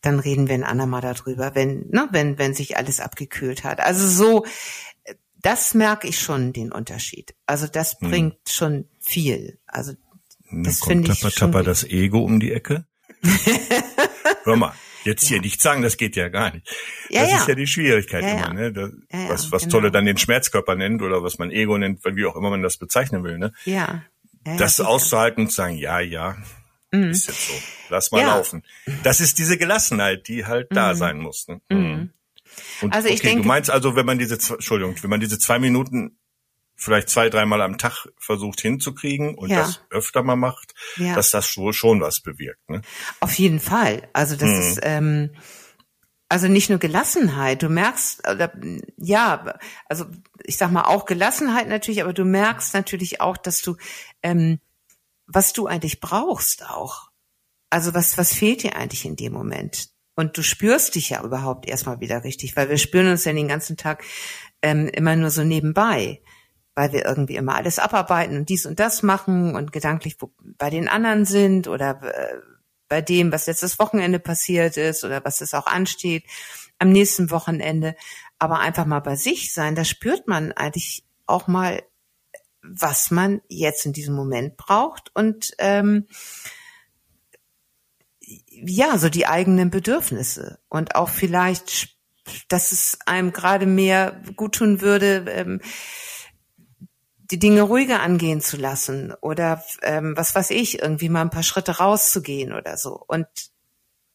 dann 0.00 0.18
reden 0.18 0.48
wir 0.48 0.54
ein 0.54 0.64
andermal 0.64 1.02
darüber, 1.02 1.54
wenn, 1.54 1.88
ne, 1.90 2.08
wenn, 2.10 2.38
wenn 2.38 2.54
sich 2.54 2.78
alles 2.78 3.00
abgekühlt 3.00 3.64
hat. 3.64 3.80
Also 3.80 4.08
so, 4.08 4.46
das 5.42 5.74
merke 5.74 6.08
ich 6.08 6.18
schon, 6.18 6.52
den 6.52 6.72
Unterschied. 6.72 7.34
Also 7.46 7.66
das 7.66 7.98
hm. 8.00 8.10
bringt 8.10 8.34
hm. 8.34 8.40
schon 8.48 8.88
viel. 8.98 9.58
Also 9.66 9.92
das 10.50 10.80
finde 10.80 11.12
ich 11.12 11.20
tapper, 11.20 11.30
schon. 11.30 11.52
Tapper 11.52 11.62
das 11.62 11.84
Ego 11.84 12.20
um 12.20 12.40
die 12.40 12.52
Ecke. 12.52 12.86
Hör 14.44 14.56
mal, 14.56 14.72
Jetzt 15.04 15.26
hier 15.26 15.40
nicht 15.40 15.62
sagen, 15.62 15.82
das 15.82 15.96
geht 15.96 16.16
ja 16.16 16.28
gar 16.28 16.52
nicht. 16.52 16.68
Ja, 17.08 17.22
das 17.22 17.30
ja. 17.30 17.36
ist 17.38 17.48
ja 17.48 17.54
die 17.54 17.66
Schwierigkeit 17.66 18.22
ja, 18.22 18.30
immer, 18.30 18.52
ne? 18.52 18.72
Das, 18.72 18.90
was 19.28 19.52
was 19.52 19.62
genau. 19.62 19.72
Tolle 19.72 19.90
dann 19.90 20.04
den 20.04 20.18
Schmerzkörper 20.18 20.74
nennt 20.74 21.02
oder 21.02 21.22
was 21.22 21.38
man 21.38 21.50
Ego 21.50 21.78
nennt, 21.78 22.04
wie 22.04 22.26
auch 22.26 22.36
immer 22.36 22.50
man 22.50 22.62
das 22.62 22.76
bezeichnen 22.76 23.24
will, 23.24 23.38
ne? 23.38 23.52
Ja. 23.64 24.02
das 24.44 24.80
auszuhalten 24.80 25.44
und 25.44 25.48
zu 25.50 25.56
sagen, 25.56 25.76
ja, 25.76 26.00
ja, 26.00 26.36
mhm. 26.92 27.10
ist 27.10 27.28
jetzt 27.28 27.48
so, 27.48 27.54
lass 27.88 28.10
mal 28.10 28.24
laufen. 28.24 28.62
Das 29.02 29.20
ist 29.20 29.38
diese 29.38 29.58
Gelassenheit, 29.58 30.28
die 30.28 30.46
halt 30.46 30.70
mhm. 30.70 30.74
da 30.74 30.94
sein 30.94 31.18
muss. 31.18 31.48
Ne? 31.48 31.60
Mhm. 31.68 31.78
mhm. 31.78 32.10
Und, 32.82 32.92
also 32.92 33.08
ich 33.08 33.20
okay, 33.20 33.28
denke, 33.28 33.42
du 33.42 33.48
meinst 33.48 33.70
also, 33.70 33.94
wenn 33.94 34.06
man 34.06 34.18
diese, 34.18 34.34
Entschuldigung, 34.34 34.96
wenn 35.02 35.10
man 35.10 35.20
diese 35.20 35.38
zwei 35.38 35.58
Minuten 35.58 36.18
vielleicht 36.80 37.10
zwei, 37.10 37.28
dreimal 37.28 37.60
am 37.60 37.76
Tag 37.76 38.08
versucht 38.18 38.60
hinzukriegen 38.60 39.34
und 39.34 39.50
ja. 39.50 39.58
das 39.58 39.82
öfter 39.90 40.22
mal 40.22 40.36
macht, 40.36 40.72
ja. 40.96 41.14
dass 41.14 41.30
das 41.30 41.46
schon, 41.46 41.72
schon 41.74 42.00
was 42.00 42.20
bewirkt. 42.20 42.68
Ne? 42.70 42.80
Auf 43.20 43.34
jeden 43.34 43.60
Fall. 43.60 44.08
Also 44.14 44.34
das 44.34 44.48
hm. 44.48 44.60
ist 44.60 44.80
ähm, 44.82 45.30
also 46.30 46.48
nicht 46.48 46.70
nur 46.70 46.78
Gelassenheit. 46.78 47.62
Du 47.62 47.68
merkst, 47.68 48.26
oder, 48.26 48.52
ja, 48.96 49.58
also 49.88 50.06
ich 50.44 50.56
sag 50.56 50.70
mal 50.70 50.84
auch 50.84 51.04
Gelassenheit 51.04 51.68
natürlich, 51.68 52.02
aber 52.02 52.14
du 52.14 52.24
merkst 52.24 52.72
natürlich 52.72 53.20
auch, 53.20 53.36
dass 53.36 53.60
du 53.60 53.76
ähm, 54.22 54.58
was 55.26 55.52
du 55.52 55.66
eigentlich 55.66 56.00
brauchst 56.00 56.64
auch. 56.68 57.10
Also 57.68 57.94
was 57.94 58.16
was 58.16 58.32
fehlt 58.32 58.62
dir 58.62 58.76
eigentlich 58.76 59.04
in 59.04 59.16
dem 59.16 59.34
Moment? 59.34 59.90
Und 60.16 60.36
du 60.36 60.42
spürst 60.42 60.94
dich 60.94 61.10
ja 61.10 61.22
überhaupt 61.22 61.68
erstmal 61.68 62.00
wieder 62.00 62.24
richtig, 62.24 62.56
weil 62.56 62.68
wir 62.68 62.78
spüren 62.78 63.08
uns 63.08 63.24
ja 63.24 63.32
den 63.32 63.48
ganzen 63.48 63.76
Tag 63.76 64.02
ähm, 64.62 64.88
immer 64.88 65.16
nur 65.16 65.30
so 65.30 65.44
nebenbei. 65.44 66.20
Weil 66.74 66.92
wir 66.92 67.04
irgendwie 67.04 67.36
immer 67.36 67.56
alles 67.56 67.78
abarbeiten 67.78 68.36
und 68.36 68.48
dies 68.48 68.66
und 68.66 68.80
das 68.80 69.02
machen 69.02 69.54
und 69.54 69.72
gedanklich 69.72 70.16
bei 70.58 70.70
den 70.70 70.88
anderen 70.88 71.24
sind 71.24 71.68
oder 71.68 72.00
äh, 72.02 72.36
bei 72.88 73.00
dem, 73.00 73.32
was 73.32 73.46
letztes 73.46 73.78
Wochenende 73.78 74.18
passiert 74.18 74.76
ist 74.76 75.04
oder 75.04 75.24
was 75.24 75.40
es 75.40 75.54
auch 75.54 75.66
ansteht 75.66 76.24
am 76.78 76.90
nächsten 76.90 77.30
Wochenende. 77.30 77.94
Aber 78.38 78.58
einfach 78.58 78.86
mal 78.86 79.00
bei 79.00 79.16
sich 79.16 79.52
sein, 79.52 79.74
da 79.74 79.84
spürt 79.84 80.26
man 80.26 80.52
eigentlich 80.52 81.04
auch 81.26 81.46
mal, 81.46 81.82
was 82.62 83.10
man 83.10 83.40
jetzt 83.48 83.86
in 83.86 83.92
diesem 83.92 84.14
Moment 84.14 84.56
braucht 84.56 85.14
und 85.14 85.52
ähm, 85.58 86.06
ja, 88.48 88.98
so 88.98 89.08
die 89.08 89.26
eigenen 89.26 89.70
Bedürfnisse 89.70 90.58
und 90.68 90.94
auch 90.94 91.08
vielleicht, 91.08 91.96
dass 92.48 92.72
es 92.72 92.98
einem 93.06 93.32
gerade 93.32 93.66
mehr 93.66 94.20
gut 94.36 94.56
tun 94.56 94.80
würde, 94.80 95.24
ähm, 95.28 95.60
die 97.30 97.38
Dinge 97.38 97.62
ruhiger 97.62 98.00
angehen 98.00 98.40
zu 98.40 98.56
lassen 98.56 99.12
oder 99.20 99.62
ähm, 99.82 100.14
was 100.16 100.34
weiß 100.34 100.50
ich, 100.50 100.80
irgendwie 100.80 101.08
mal 101.08 101.22
ein 101.22 101.30
paar 101.30 101.42
Schritte 101.42 101.78
rauszugehen 101.78 102.52
oder 102.52 102.76
so. 102.76 103.02
Und 103.06 103.26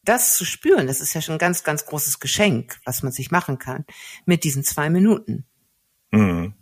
das 0.04 0.36
zu 0.36 0.44
spüren, 0.44 0.86
das 0.86 1.00
ist 1.00 1.14
ja 1.14 1.20
schon 1.20 1.36
ein 1.36 1.38
ganz, 1.38 1.64
ganz 1.64 1.86
großes 1.86 2.20
Geschenk, 2.20 2.78
was 2.84 3.02
man 3.02 3.12
sich 3.12 3.30
machen 3.30 3.58
kann 3.58 3.84
mit 4.24 4.44
diesen 4.44 4.62
zwei 4.62 4.88
Minuten. 4.90 5.44
Mhm. 6.10 6.54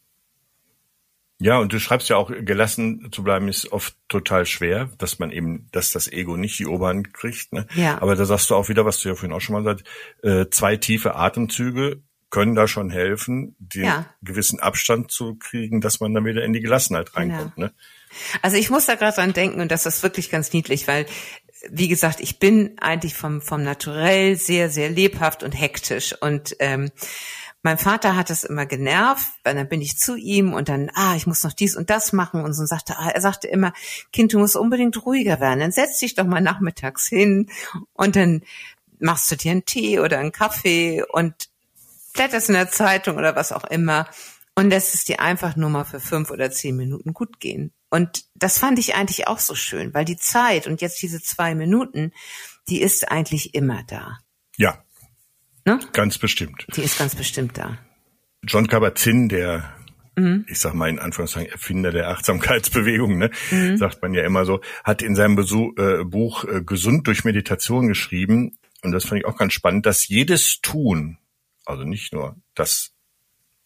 Ja, 1.40 1.58
und 1.58 1.73
du 1.73 1.80
schreibst 1.80 2.08
ja 2.08 2.16
auch, 2.16 2.30
gelassen 2.30 3.08
zu 3.11 3.23
bleiben 3.23 3.49
ist 3.49 3.70
oft 3.73 3.96
total 4.08 4.46
schwer, 4.46 4.90
dass 4.99 5.18
man 5.18 5.30
eben, 5.30 5.68
dass 5.73 5.92
das 5.92 6.11
Ego 6.11 6.37
nicht 6.37 6.58
die 6.58 6.66
Oberhand 6.66 7.12
kriegt. 7.12 7.52
Ne? 7.52 7.66
Ja. 7.75 8.00
Aber 8.00 8.14
da 8.14 8.25
sagst 8.25 8.49
du 8.49 8.54
auch 8.54 8.68
wieder, 8.68 8.87
was 8.87 9.00
du 9.00 9.08
ja 9.08 9.14
vorhin 9.14 9.32
auch 9.32 9.40
schon 9.40 9.54
mal 9.54 9.64
sagst, 9.64 9.84
äh, 10.23 10.46
zwei 10.49 10.76
tiefe 10.76 11.16
Atemzüge 11.16 12.02
können 12.35 12.57
da 12.57 12.67
schon 12.67 12.91
helfen, 12.91 13.55
den 13.61 13.85
ja. 13.85 14.07
gewissen 14.21 14.59
Abstand 14.59 15.12
zu 15.12 15.37
kriegen, 15.37 15.81
dass 15.81 16.00
man 16.00 16.12
dann 16.14 16.25
wieder 16.25 16.43
in 16.43 16.53
die 16.53 16.61
Gelassenheit 16.61 17.14
reinkommt. 17.14 17.55
Genau. 17.55 17.69
Ne? 17.69 17.75
Also 18.43 18.57
ich 18.57 18.71
muss 18.71 18.87
da 18.87 18.97
gerade 18.97 19.14
dran 19.14 19.33
denken 19.33 19.61
und 19.61 19.71
das 19.71 19.87
ist 19.87 20.03
wirklich 20.03 20.31
ganz 20.31 20.53
niedlich, 20.53 20.88
weil 20.88 21.07
wie 21.71 21.87
gesagt, 21.87 22.19
ich 22.19 22.41
bin 22.41 22.76
eigentlich 22.81 23.14
vom 23.14 23.41
vom 23.41 23.62
Naturell 23.62 24.35
sehr 24.35 24.69
sehr 24.69 24.91
lebhaft 24.91 25.45
und 25.45 25.53
hektisch 25.53 26.12
und 26.21 26.57
ähm, 26.59 26.91
mein 27.62 27.79
Vater 27.79 28.17
hat 28.17 28.31
es 28.31 28.43
immer 28.43 28.67
genervt, 28.67 29.31
weil 29.45 29.55
dann 29.55 29.69
bin 29.69 29.81
ich 29.81 29.97
zu 29.97 30.17
ihm 30.17 30.55
und 30.55 30.69
dann, 30.69 30.91
ah, 30.95 31.14
ich 31.14 31.29
muss 31.29 31.45
noch 31.45 31.53
dies 31.53 31.76
und 31.76 31.88
das 31.88 32.12
machen 32.12 32.43
und 32.43 32.53
so 32.53 32.62
und 32.62 32.67
sagte, 32.67 32.99
ah, 32.99 33.11
er 33.11 33.21
sagte 33.21 33.47
immer, 33.47 33.73
Kind, 34.12 34.33
du 34.33 34.41
musst 34.41 34.57
unbedingt 34.57 35.07
ruhiger 35.07 35.38
werden, 35.38 35.61
dann 35.61 35.73
setz 35.73 36.00
dich 36.00 36.17
doch 36.17 36.26
mal 36.26 36.41
nachmittags 36.41 37.07
hin 37.07 37.49
und 37.93 38.17
dann 38.17 38.43
machst 38.99 39.31
du 39.31 39.37
dir 39.37 39.53
einen 39.53 39.64
Tee 39.64 40.00
oder 40.00 40.19
einen 40.19 40.33
Kaffee 40.33 41.05
und 41.09 41.53
blätterst 42.14 42.49
in 42.49 42.54
der 42.54 42.71
Zeitung 42.71 43.16
oder 43.16 43.37
was 43.37 43.52
auch 43.52 43.64
immer 43.64 44.09
und 44.54 44.71
lässt 44.71 44.94
es 44.94 45.04
dir 45.04 45.21
einfach 45.21 45.56
nur 45.56 45.68
mal 45.68 45.85
für 45.85 46.00
fünf 46.00 46.30
oder 46.30 46.50
zehn 46.50 46.76
Minuten 46.76 47.12
gut 47.12 47.40
gehen. 47.40 47.73
Und 47.90 48.25
das 48.35 48.59
fand 48.59 48.78
ich 48.78 48.94
eigentlich 48.94 49.28
auch 49.28 49.38
so 49.38 49.54
schön, 49.54 49.92
weil 49.92 50.04
die 50.04 50.16
Zeit 50.16 50.66
und 50.66 50.80
jetzt 50.80 51.02
diese 51.02 51.21
zwei 51.21 51.54
Minuten, 51.54 52.12
die 52.68 52.80
ist 52.80 53.11
eigentlich 53.11 53.54
immer 53.54 53.83
da. 53.87 54.18
Ja, 54.56 54.85
Ne? 55.66 55.80
Ganz 55.92 56.18
bestimmt. 56.18 56.66
Die 56.76 56.83
ist 56.83 56.99
ganz 56.99 57.14
bestimmt 57.14 57.56
da. 57.56 57.78
John 58.42 58.66
Kabat-Zinn, 58.66 59.28
der 59.30 59.75
mhm. 60.16 60.44
ich 60.49 60.59
sag 60.59 60.75
mal 60.75 60.90
in 60.90 60.99
Anführungszeichen 60.99 61.50
Erfinder 61.50 61.90
der 61.90 62.11
Achtsamkeitsbewegung, 62.11 63.16
ne, 63.16 63.30
mhm. 63.50 63.78
sagt 63.78 64.02
man 64.02 64.12
ja 64.12 64.25
immer 64.25 64.44
so, 64.44 64.61
hat 64.85 65.00
in 65.00 65.16
seinem 65.16 65.37
Besuch, 65.37 65.76
äh, 65.78 66.04
Buch 66.04 66.44
äh, 66.44 66.62
Gesund 66.62 67.06
durch 67.06 67.25
Meditation 67.25 67.88
geschrieben, 67.88 68.59
und 68.83 68.92
das 68.92 69.06
fand 69.06 69.21
ich 69.21 69.26
auch 69.26 69.38
ganz 69.38 69.54
spannend, 69.54 69.87
dass 69.87 70.06
jedes 70.06 70.61
Tun, 70.61 71.16
also 71.64 71.85
nicht 71.85 72.12
nur 72.12 72.37
das 72.54 72.92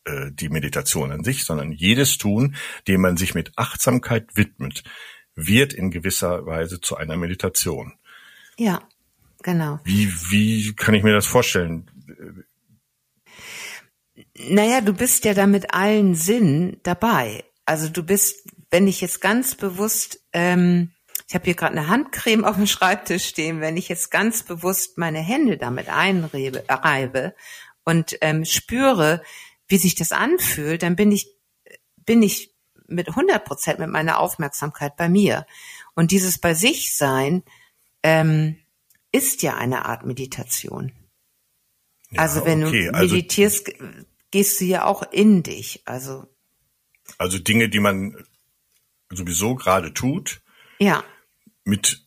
äh, 0.04 0.30
die 0.32 0.48
Meditation 0.48 1.12
an 1.12 1.24
sich, 1.24 1.44
sondern 1.44 1.72
jedes 1.72 2.18
Tun, 2.18 2.56
dem 2.86 3.00
man 3.00 3.16
sich 3.16 3.34
mit 3.34 3.52
Achtsamkeit 3.56 4.36
widmet, 4.36 4.84
wird 5.34 5.72
in 5.72 5.90
gewisser 5.90 6.46
Weise 6.46 6.80
zu 6.80 6.96
einer 6.96 7.16
Meditation. 7.16 7.94
Ja. 8.56 8.82
Genau. 9.42 9.78
Wie, 9.84 10.12
wie 10.30 10.74
kann 10.74 10.94
ich 10.94 11.04
mir 11.04 11.12
das 11.12 11.26
vorstellen? 11.26 11.88
Naja, 14.34 14.80
du 14.80 14.92
bist 14.92 15.24
ja 15.24 15.34
da 15.34 15.46
mit 15.46 15.72
allen 15.72 16.14
Sinnen 16.14 16.80
dabei. 16.82 17.44
Also 17.64 17.88
du 17.88 18.02
bist, 18.02 18.48
wenn 18.70 18.88
ich 18.88 19.00
jetzt 19.00 19.20
ganz 19.20 19.54
bewusst, 19.54 20.20
ähm, 20.32 20.90
ich 21.28 21.34
habe 21.34 21.44
hier 21.44 21.54
gerade 21.54 21.78
eine 21.78 21.88
Handcreme 21.88 22.44
auf 22.44 22.56
dem 22.56 22.66
Schreibtisch 22.66 23.26
stehen, 23.26 23.60
wenn 23.60 23.76
ich 23.76 23.88
jetzt 23.88 24.10
ganz 24.10 24.42
bewusst 24.42 24.98
meine 24.98 25.20
Hände 25.20 25.56
damit 25.56 25.88
einreibe 25.88 26.64
reibe 26.68 27.34
und 27.88 28.18
ähm, 28.20 28.44
spüre, 28.44 29.22
wie 29.66 29.78
sich 29.78 29.94
das 29.94 30.12
anfühlt, 30.12 30.82
dann 30.82 30.94
bin 30.94 31.10
ich, 31.10 31.34
bin 31.96 32.22
ich 32.22 32.54
mit 32.86 33.08
100 33.08 33.42
Prozent 33.46 33.78
mit 33.78 33.88
meiner 33.88 34.18
Aufmerksamkeit 34.18 34.94
bei 34.98 35.08
mir. 35.08 35.46
Und 35.94 36.10
dieses 36.10 36.36
bei 36.36 36.52
sich 36.52 36.94
sein, 36.94 37.42
ähm, 38.02 38.58
ist 39.10 39.40
ja 39.40 39.56
eine 39.56 39.86
Art 39.86 40.04
Meditation. 40.04 40.92
Ja, 42.10 42.20
also 42.20 42.44
wenn 42.44 42.62
okay. 42.66 42.88
du 42.88 42.94
also 42.94 43.14
meditierst, 43.14 43.80
also, 43.80 44.04
gehst 44.32 44.60
du 44.60 44.66
ja 44.66 44.84
auch 44.84 45.10
in 45.10 45.42
dich. 45.42 45.80
Also 45.86 46.26
also 47.16 47.38
Dinge, 47.38 47.70
die 47.70 47.80
man 47.80 48.22
sowieso 49.08 49.54
gerade 49.54 49.94
tut, 49.94 50.42
ja, 50.78 51.02
mit 51.64 52.06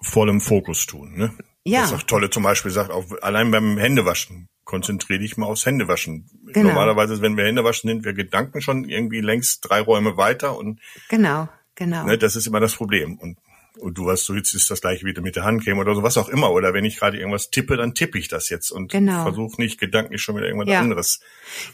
vollem 0.00 0.40
Fokus 0.40 0.86
tun. 0.86 1.18
Ne? 1.18 1.38
Ja. 1.64 1.82
Das 1.82 1.92
ist 1.92 1.98
auch 1.98 2.02
tolle 2.04 2.30
zum 2.30 2.44
Beispiel 2.44 2.70
sagt 2.70 2.90
auch 2.90 3.04
allein 3.20 3.50
beim 3.50 3.76
Händewaschen 3.76 4.48
konzentriere 4.68 5.18
dich 5.18 5.38
mal 5.38 5.46
aufs 5.46 5.64
Händewaschen. 5.64 6.28
Genau. 6.52 6.68
Normalerweise, 6.68 7.22
wenn 7.22 7.38
wir 7.38 7.46
Händewaschen 7.46 7.88
sind, 7.88 8.04
wir 8.04 8.12
Gedanken 8.12 8.60
schon 8.60 8.84
irgendwie 8.84 9.22
längst 9.22 9.60
drei 9.62 9.80
Räume 9.80 10.18
weiter 10.18 10.58
und 10.58 10.78
genau, 11.08 11.48
genau. 11.74 12.04
Ne, 12.04 12.18
das 12.18 12.36
ist 12.36 12.46
immer 12.46 12.60
das 12.60 12.74
Problem. 12.74 13.18
Und 13.18 13.38
und 13.78 13.96
du 13.96 14.06
weißt, 14.06 14.24
so 14.24 14.34
jetzt 14.34 14.54
ist 14.54 14.70
das 14.70 14.80
gleiche 14.80 15.06
wieder 15.06 15.22
mit 15.22 15.36
der 15.36 15.44
Handcreme 15.44 15.78
oder 15.78 15.94
so, 15.94 16.02
was 16.02 16.18
auch 16.18 16.28
immer. 16.28 16.50
Oder 16.50 16.74
wenn 16.74 16.84
ich 16.84 16.98
gerade 16.98 17.16
irgendwas 17.16 17.50
tippe, 17.50 17.76
dann 17.76 17.94
tippe 17.94 18.18
ich 18.18 18.26
das 18.26 18.48
jetzt 18.48 18.72
und 18.72 18.90
genau. 18.90 19.22
versuche 19.22 19.60
nicht 19.60 19.78
gedanklich 19.78 20.20
schon 20.20 20.36
wieder 20.36 20.46
irgendwas 20.46 20.68
ja. 20.68 20.80
anderes. 20.80 21.20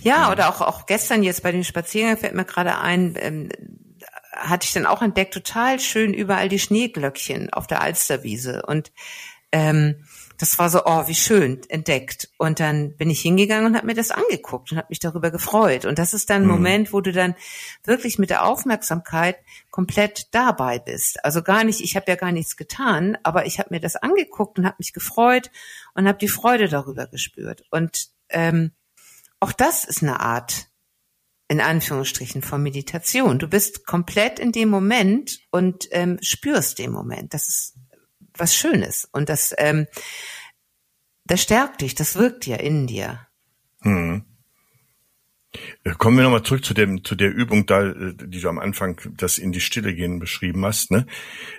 Ja, 0.00 0.16
ja, 0.16 0.32
oder 0.32 0.50
auch, 0.50 0.60
auch 0.60 0.84
gestern 0.84 1.22
jetzt 1.22 1.42
bei 1.42 1.50
dem 1.50 1.64
Spaziergang 1.64 2.18
fällt 2.18 2.34
mir 2.34 2.44
gerade 2.44 2.78
ein, 2.78 3.14
ähm, 3.18 3.48
hatte 4.32 4.66
ich 4.66 4.74
dann 4.74 4.84
auch 4.84 5.00
entdeckt, 5.00 5.32
total 5.32 5.80
schön 5.80 6.12
überall 6.12 6.50
die 6.50 6.58
Schneeglöckchen 6.58 7.50
auf 7.54 7.66
der 7.66 7.80
Alsterwiese. 7.80 8.62
Und 8.66 8.92
ähm, 9.50 10.04
das 10.38 10.58
war 10.58 10.68
so, 10.68 10.82
oh, 10.84 11.06
wie 11.06 11.14
schön 11.14 11.60
entdeckt. 11.68 12.30
Und 12.38 12.60
dann 12.60 12.96
bin 12.96 13.10
ich 13.10 13.20
hingegangen 13.20 13.66
und 13.66 13.76
habe 13.76 13.86
mir 13.86 13.94
das 13.94 14.10
angeguckt 14.10 14.72
und 14.72 14.78
habe 14.78 14.88
mich 14.90 14.98
darüber 14.98 15.30
gefreut. 15.30 15.84
Und 15.84 15.98
das 15.98 16.14
ist 16.14 16.30
dann 16.30 16.42
ein 16.42 16.46
mhm. 16.46 16.52
Moment, 16.52 16.92
wo 16.92 17.00
du 17.00 17.12
dann 17.12 17.34
wirklich 17.84 18.18
mit 18.18 18.30
der 18.30 18.44
Aufmerksamkeit 18.44 19.36
komplett 19.70 20.34
dabei 20.34 20.78
bist. 20.78 21.24
Also 21.24 21.42
gar 21.42 21.64
nicht, 21.64 21.80
ich 21.80 21.96
habe 21.96 22.06
ja 22.08 22.16
gar 22.16 22.32
nichts 22.32 22.56
getan, 22.56 23.16
aber 23.22 23.46
ich 23.46 23.58
habe 23.58 23.68
mir 23.70 23.80
das 23.80 23.96
angeguckt 23.96 24.58
und 24.58 24.66
habe 24.66 24.76
mich 24.78 24.92
gefreut 24.92 25.50
und 25.94 26.08
habe 26.08 26.18
die 26.18 26.28
Freude 26.28 26.68
darüber 26.68 27.06
gespürt. 27.06 27.64
Und 27.70 28.08
ähm, 28.28 28.72
auch 29.40 29.52
das 29.52 29.84
ist 29.84 30.02
eine 30.02 30.20
Art, 30.20 30.66
in 31.48 31.60
Anführungsstrichen, 31.60 32.42
von 32.42 32.62
Meditation. 32.62 33.38
Du 33.38 33.46
bist 33.46 33.86
komplett 33.86 34.38
in 34.38 34.52
dem 34.52 34.68
Moment 34.68 35.38
und 35.50 35.88
ähm, 35.92 36.18
spürst 36.22 36.78
den 36.78 36.90
Moment. 36.90 37.34
Das 37.34 37.48
ist 37.48 37.74
was 38.36 38.54
Schönes. 38.54 39.08
Und 39.12 39.28
das, 39.28 39.54
ähm, 39.58 39.86
das 41.24 41.42
stärkt 41.42 41.80
dich, 41.80 41.94
das 41.94 42.16
wirkt 42.16 42.46
ja 42.46 42.56
in 42.56 42.86
dir. 42.86 43.26
Hm. 43.82 44.24
Äh, 45.84 45.92
kommen 45.98 46.16
wir 46.16 46.24
nochmal 46.24 46.42
zurück 46.42 46.64
zu 46.64 46.74
dem, 46.74 47.04
zu 47.04 47.14
der 47.14 47.32
Übung 47.32 47.66
da, 47.66 47.90
äh, 47.90 48.14
die 48.14 48.40
du 48.40 48.48
am 48.48 48.58
Anfang 48.58 49.00
das 49.16 49.38
in 49.38 49.52
die 49.52 49.60
Stille 49.60 49.94
gehen 49.94 50.18
beschrieben 50.18 50.64
hast, 50.64 50.90
ne? 50.90 51.06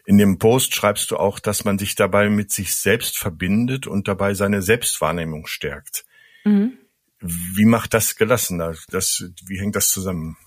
In 0.05 0.17
dem 0.17 0.38
Post 0.38 0.75
schreibst 0.75 1.12
du 1.12 1.17
auch, 1.17 1.39
dass 1.39 1.63
man 1.63 1.79
sich 1.79 1.96
dabei 1.96 2.29
mit 2.29 2.51
sich 2.51 2.75
selbst 2.75 3.17
verbindet 3.17 3.88
und 3.88 4.08
dabei 4.08 4.34
seine 4.34 4.62
Selbstwahrnehmung 4.62 5.48
stärkt. 5.48 6.05
Mhm. 6.44 6.77
Wie 7.22 7.65
macht 7.65 7.94
das 7.94 8.17
gelassen? 8.17 8.60
Das, 8.89 9.24
wie 9.48 9.60
hängt 9.60 9.75
das 9.75 9.89
zusammen? 9.89 10.38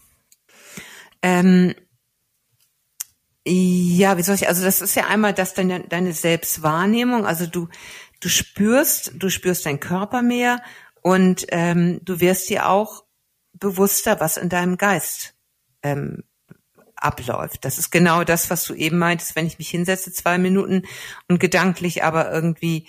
Ähm, 1.23 1.75
ja, 3.49 4.17
wie 4.17 4.23
soll 4.23 4.35
ich, 4.35 4.49
also 4.49 4.63
das 4.63 4.81
ist 4.81 4.95
ja 4.95 5.07
einmal 5.07 5.35
das 5.35 5.55
deine, 5.55 5.81
deine 5.81 6.13
Selbstwahrnehmung, 6.13 7.27
also 7.27 7.47
du, 7.47 7.69
du 8.21 8.29
spürst, 8.29 9.13
du 9.15 9.31
spürst 9.31 9.67
deinen 9.67 9.81
Körper 9.81 10.23
mehr 10.23 10.63
und 11.03 11.47
ähm, 11.51 12.01
du 12.05 12.21
wirst 12.21 12.49
dir 12.51 12.69
auch 12.69 13.05
bewusster, 13.53 14.21
was 14.21 14.37
in 14.37 14.49
deinem 14.49 14.77
Geist 14.77 15.35
ähm, 15.83 16.25
abläuft. 16.97 17.65
Das 17.65 17.79
ist 17.79 17.91
genau 17.91 18.25
das, 18.25 18.51
was 18.51 18.65
du 18.65 18.75
eben 18.75 18.99
meintest, 18.99 19.37
wenn 19.37 19.47
ich 19.47 19.59
mich 19.59 19.71
hinsetze 19.71 20.13
zwei 20.13 20.39
Minuten 20.39 20.83
und 21.29 21.39
gedanklich 21.39 22.03
aber 22.05 22.33
irgendwie 22.33 22.89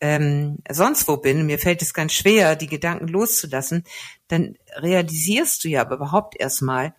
ähm, 0.00 0.58
sonst 0.70 1.08
wo 1.08 1.16
bin, 1.16 1.46
mir 1.46 1.58
fällt 1.58 1.82
es 1.82 1.94
ganz 1.94 2.12
schwer, 2.12 2.56
die 2.56 2.66
Gedanken 2.66 3.08
loszulassen, 3.08 3.84
dann 4.28 4.56
realisierst 4.76 5.64
du 5.64 5.68
ja 5.68 5.80
aber 5.82 5.96
überhaupt 5.96 6.38
erstmal, 6.38 6.94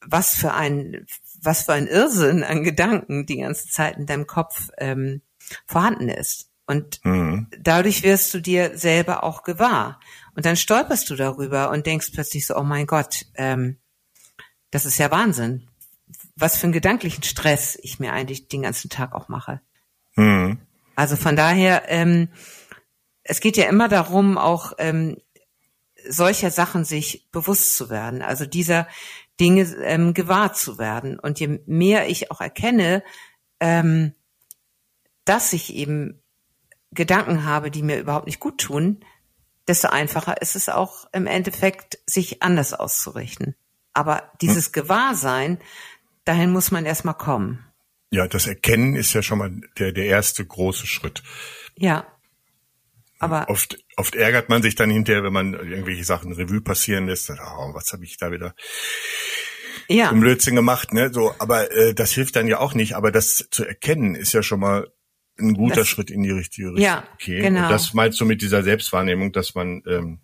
was 0.00 0.34
für 0.34 0.52
ein 0.54 1.06
was 1.44 1.62
für 1.62 1.72
ein 1.72 1.86
Irrsinn 1.86 2.42
an 2.42 2.64
Gedanken 2.64 3.26
die 3.26 3.38
ganze 3.38 3.68
Zeit 3.68 3.96
in 3.96 4.06
deinem 4.06 4.26
Kopf 4.26 4.70
ähm, 4.78 5.22
vorhanden 5.66 6.08
ist. 6.08 6.50
Und 6.66 7.04
mhm. 7.04 7.48
dadurch 7.58 8.02
wirst 8.02 8.32
du 8.32 8.40
dir 8.40 8.78
selber 8.78 9.22
auch 9.22 9.42
gewahr. 9.42 10.00
Und 10.34 10.46
dann 10.46 10.56
stolperst 10.56 11.08
du 11.10 11.16
darüber 11.16 11.70
und 11.70 11.86
denkst 11.86 12.10
plötzlich 12.12 12.46
so, 12.46 12.56
oh 12.56 12.62
mein 12.62 12.86
Gott, 12.86 13.26
ähm, 13.34 13.78
das 14.70 14.86
ist 14.86 14.98
ja 14.98 15.10
Wahnsinn. 15.10 15.68
Was 16.36 16.56
für 16.56 16.64
einen 16.64 16.72
gedanklichen 16.72 17.22
Stress 17.22 17.78
ich 17.82 18.00
mir 18.00 18.12
eigentlich 18.12 18.48
den 18.48 18.62
ganzen 18.62 18.90
Tag 18.90 19.14
auch 19.14 19.28
mache. 19.28 19.60
Mhm. 20.16 20.58
Also 20.96 21.16
von 21.16 21.36
daher, 21.36 21.84
ähm, 21.88 22.28
es 23.22 23.40
geht 23.40 23.56
ja 23.56 23.68
immer 23.68 23.88
darum, 23.88 24.38
auch 24.38 24.72
ähm, 24.78 25.18
solcher 26.08 26.50
Sachen 26.50 26.84
sich 26.84 27.28
bewusst 27.30 27.76
zu 27.76 27.90
werden, 27.90 28.22
also 28.22 28.46
dieser 28.46 28.86
Dinge 29.40 29.62
ähm, 29.82 30.14
gewahr 30.14 30.52
zu 30.52 30.78
werden. 30.78 31.18
Und 31.18 31.40
je 31.40 31.60
mehr 31.66 32.08
ich 32.08 32.30
auch 32.30 32.40
erkenne, 32.40 33.02
ähm, 33.60 34.12
dass 35.24 35.52
ich 35.52 35.74
eben 35.74 36.22
Gedanken 36.92 37.44
habe, 37.44 37.70
die 37.70 37.82
mir 37.82 37.98
überhaupt 37.98 38.26
nicht 38.26 38.40
gut 38.40 38.60
tun, 38.60 39.04
desto 39.66 39.88
einfacher 39.88 40.40
ist 40.40 40.56
es 40.56 40.68
auch 40.68 41.06
im 41.12 41.26
Endeffekt, 41.26 41.98
sich 42.06 42.42
anders 42.42 42.74
auszurichten. 42.74 43.56
Aber 43.92 44.30
dieses 44.40 44.66
hm. 44.66 44.72
Gewahrsein, 44.72 45.58
dahin 46.24 46.52
muss 46.52 46.70
man 46.70 46.84
erstmal 46.84 47.16
kommen. 47.16 47.64
Ja, 48.10 48.28
das 48.28 48.46
Erkennen 48.46 48.94
ist 48.94 49.12
ja 49.12 49.22
schon 49.22 49.38
mal 49.38 49.50
der, 49.78 49.92
der 49.92 50.06
erste 50.06 50.44
große 50.44 50.86
Schritt. 50.86 51.22
Ja. 51.76 52.06
Aber 53.24 53.48
oft, 53.48 53.78
oft 53.96 54.14
ärgert 54.14 54.48
man 54.48 54.62
sich 54.62 54.74
dann 54.74 54.90
hinterher, 54.90 55.24
wenn 55.24 55.32
man 55.32 55.54
irgendwelche 55.54 56.04
Sachen 56.04 56.32
Revue 56.32 56.60
passieren 56.60 57.06
lässt. 57.06 57.30
Oh, 57.30 57.74
was 57.74 57.92
habe 57.92 58.04
ich 58.04 58.16
da 58.16 58.30
wieder 58.30 58.54
ja. 59.88 60.10
im 60.10 60.20
Blödsinn 60.20 60.54
gemacht, 60.54 60.92
ne? 60.92 61.12
So, 61.12 61.34
aber 61.38 61.70
äh, 61.72 61.94
das 61.94 62.12
hilft 62.12 62.36
dann 62.36 62.48
ja 62.48 62.58
auch 62.58 62.74
nicht. 62.74 62.96
Aber 62.96 63.10
das 63.10 63.48
zu 63.50 63.64
erkennen 63.64 64.14
ist 64.14 64.32
ja 64.32 64.42
schon 64.42 64.60
mal 64.60 64.88
ein 65.38 65.54
guter 65.54 65.76
das, 65.76 65.88
Schritt 65.88 66.10
in 66.10 66.22
die 66.22 66.30
richtige 66.30 66.68
Richtung. 66.68 66.82
Ja, 66.84 67.04
okay. 67.14 67.40
genau. 67.40 67.64
Und 67.64 67.70
das 67.70 67.94
meinst 67.94 68.20
du 68.20 68.24
mit 68.24 68.40
dieser 68.40 68.62
Selbstwahrnehmung, 68.62 69.32
dass 69.32 69.54
man 69.54 69.82
ähm, 69.86 70.20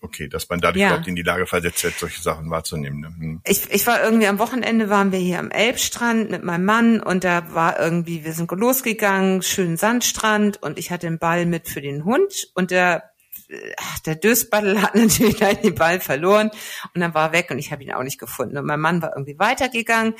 okay, 0.00 0.28
dass 0.28 0.48
man 0.48 0.60
dadurch 0.60 0.82
ja. 0.82 0.88
überhaupt 0.88 1.08
in 1.08 1.16
die 1.16 1.22
Lage 1.22 1.46
versetzt 1.46 1.82
wird, 1.84 1.98
solche 1.98 2.22
Sachen 2.22 2.50
wahrzunehmen. 2.50 3.00
Ne? 3.00 3.08
Hm. 3.08 3.40
Ich, 3.44 3.70
ich 3.70 3.86
war 3.86 4.02
irgendwie 4.02 4.26
am 4.26 4.38
Wochenende 4.38 4.88
waren 4.90 5.12
wir 5.12 5.18
hier 5.18 5.38
am 5.38 5.50
Elbstrand 5.50 6.30
mit 6.30 6.44
meinem 6.44 6.64
Mann 6.64 7.00
und 7.00 7.24
da 7.24 7.54
war 7.54 7.78
irgendwie, 7.80 8.24
wir 8.24 8.32
sind 8.32 8.50
losgegangen, 8.50 9.42
schönen 9.42 9.76
Sandstrand 9.76 10.62
und 10.62 10.78
ich 10.78 10.90
hatte 10.90 11.06
den 11.06 11.18
Ball 11.18 11.46
mit 11.46 11.68
für 11.68 11.80
den 11.80 12.04
Hund 12.04 12.50
und 12.54 12.70
der 12.70 13.10
ach, 13.76 13.98
der 14.00 14.14
Dösbattel 14.16 14.80
hat 14.82 14.94
natürlich 14.94 15.36
den 15.36 15.74
Ball 15.74 16.00
verloren 16.00 16.50
und 16.94 17.00
dann 17.00 17.14
war 17.14 17.28
er 17.28 17.32
weg 17.32 17.50
und 17.50 17.58
ich 17.58 17.72
habe 17.72 17.82
ihn 17.82 17.92
auch 17.92 18.02
nicht 18.02 18.18
gefunden. 18.18 18.58
Und 18.58 18.66
mein 18.66 18.80
Mann 18.80 19.02
war 19.02 19.12
irgendwie 19.14 19.38
weitergegangen 19.38 20.14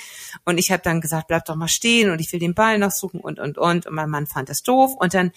und 0.44 0.58
ich 0.58 0.70
habe 0.70 0.82
dann 0.82 1.00
gesagt, 1.00 1.28
bleib 1.28 1.44
doch 1.44 1.56
mal 1.56 1.68
stehen 1.68 2.10
und 2.10 2.20
ich 2.20 2.32
will 2.32 2.40
den 2.40 2.54
Ball 2.54 2.78
noch 2.78 2.90
suchen 2.90 3.20
und 3.20 3.38
und 3.38 3.58
und 3.58 3.86
und 3.86 3.94
mein 3.94 4.10
Mann 4.10 4.26
fand 4.26 4.48
das 4.48 4.62
doof 4.62 4.94
und 4.98 5.14
dann 5.14 5.32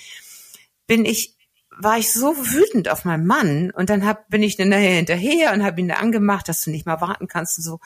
bin 0.88 1.06
ich 1.06 1.36
war 1.78 1.98
ich 1.98 2.14
so 2.14 2.36
wütend 2.38 2.90
auf 2.90 3.06
meinen 3.06 3.26
Mann 3.26 3.72
und 3.72 3.90
dann 3.90 4.06
hab, 4.06 4.30
bin 4.30 4.44
ich 4.44 4.58
dann 4.58 4.70
nachher 4.70 4.96
hinterher 4.96 5.54
und 5.54 5.64
habe 5.64 5.80
ihn 5.80 5.88
da 5.88 5.96
angemacht, 5.96 6.48
dass 6.48 6.62
du 6.62 6.70
nicht 6.70 6.86
mal 6.86 7.02
warten 7.02 7.28
kannst 7.28 7.58
und 7.58 7.64
so. 7.64 7.80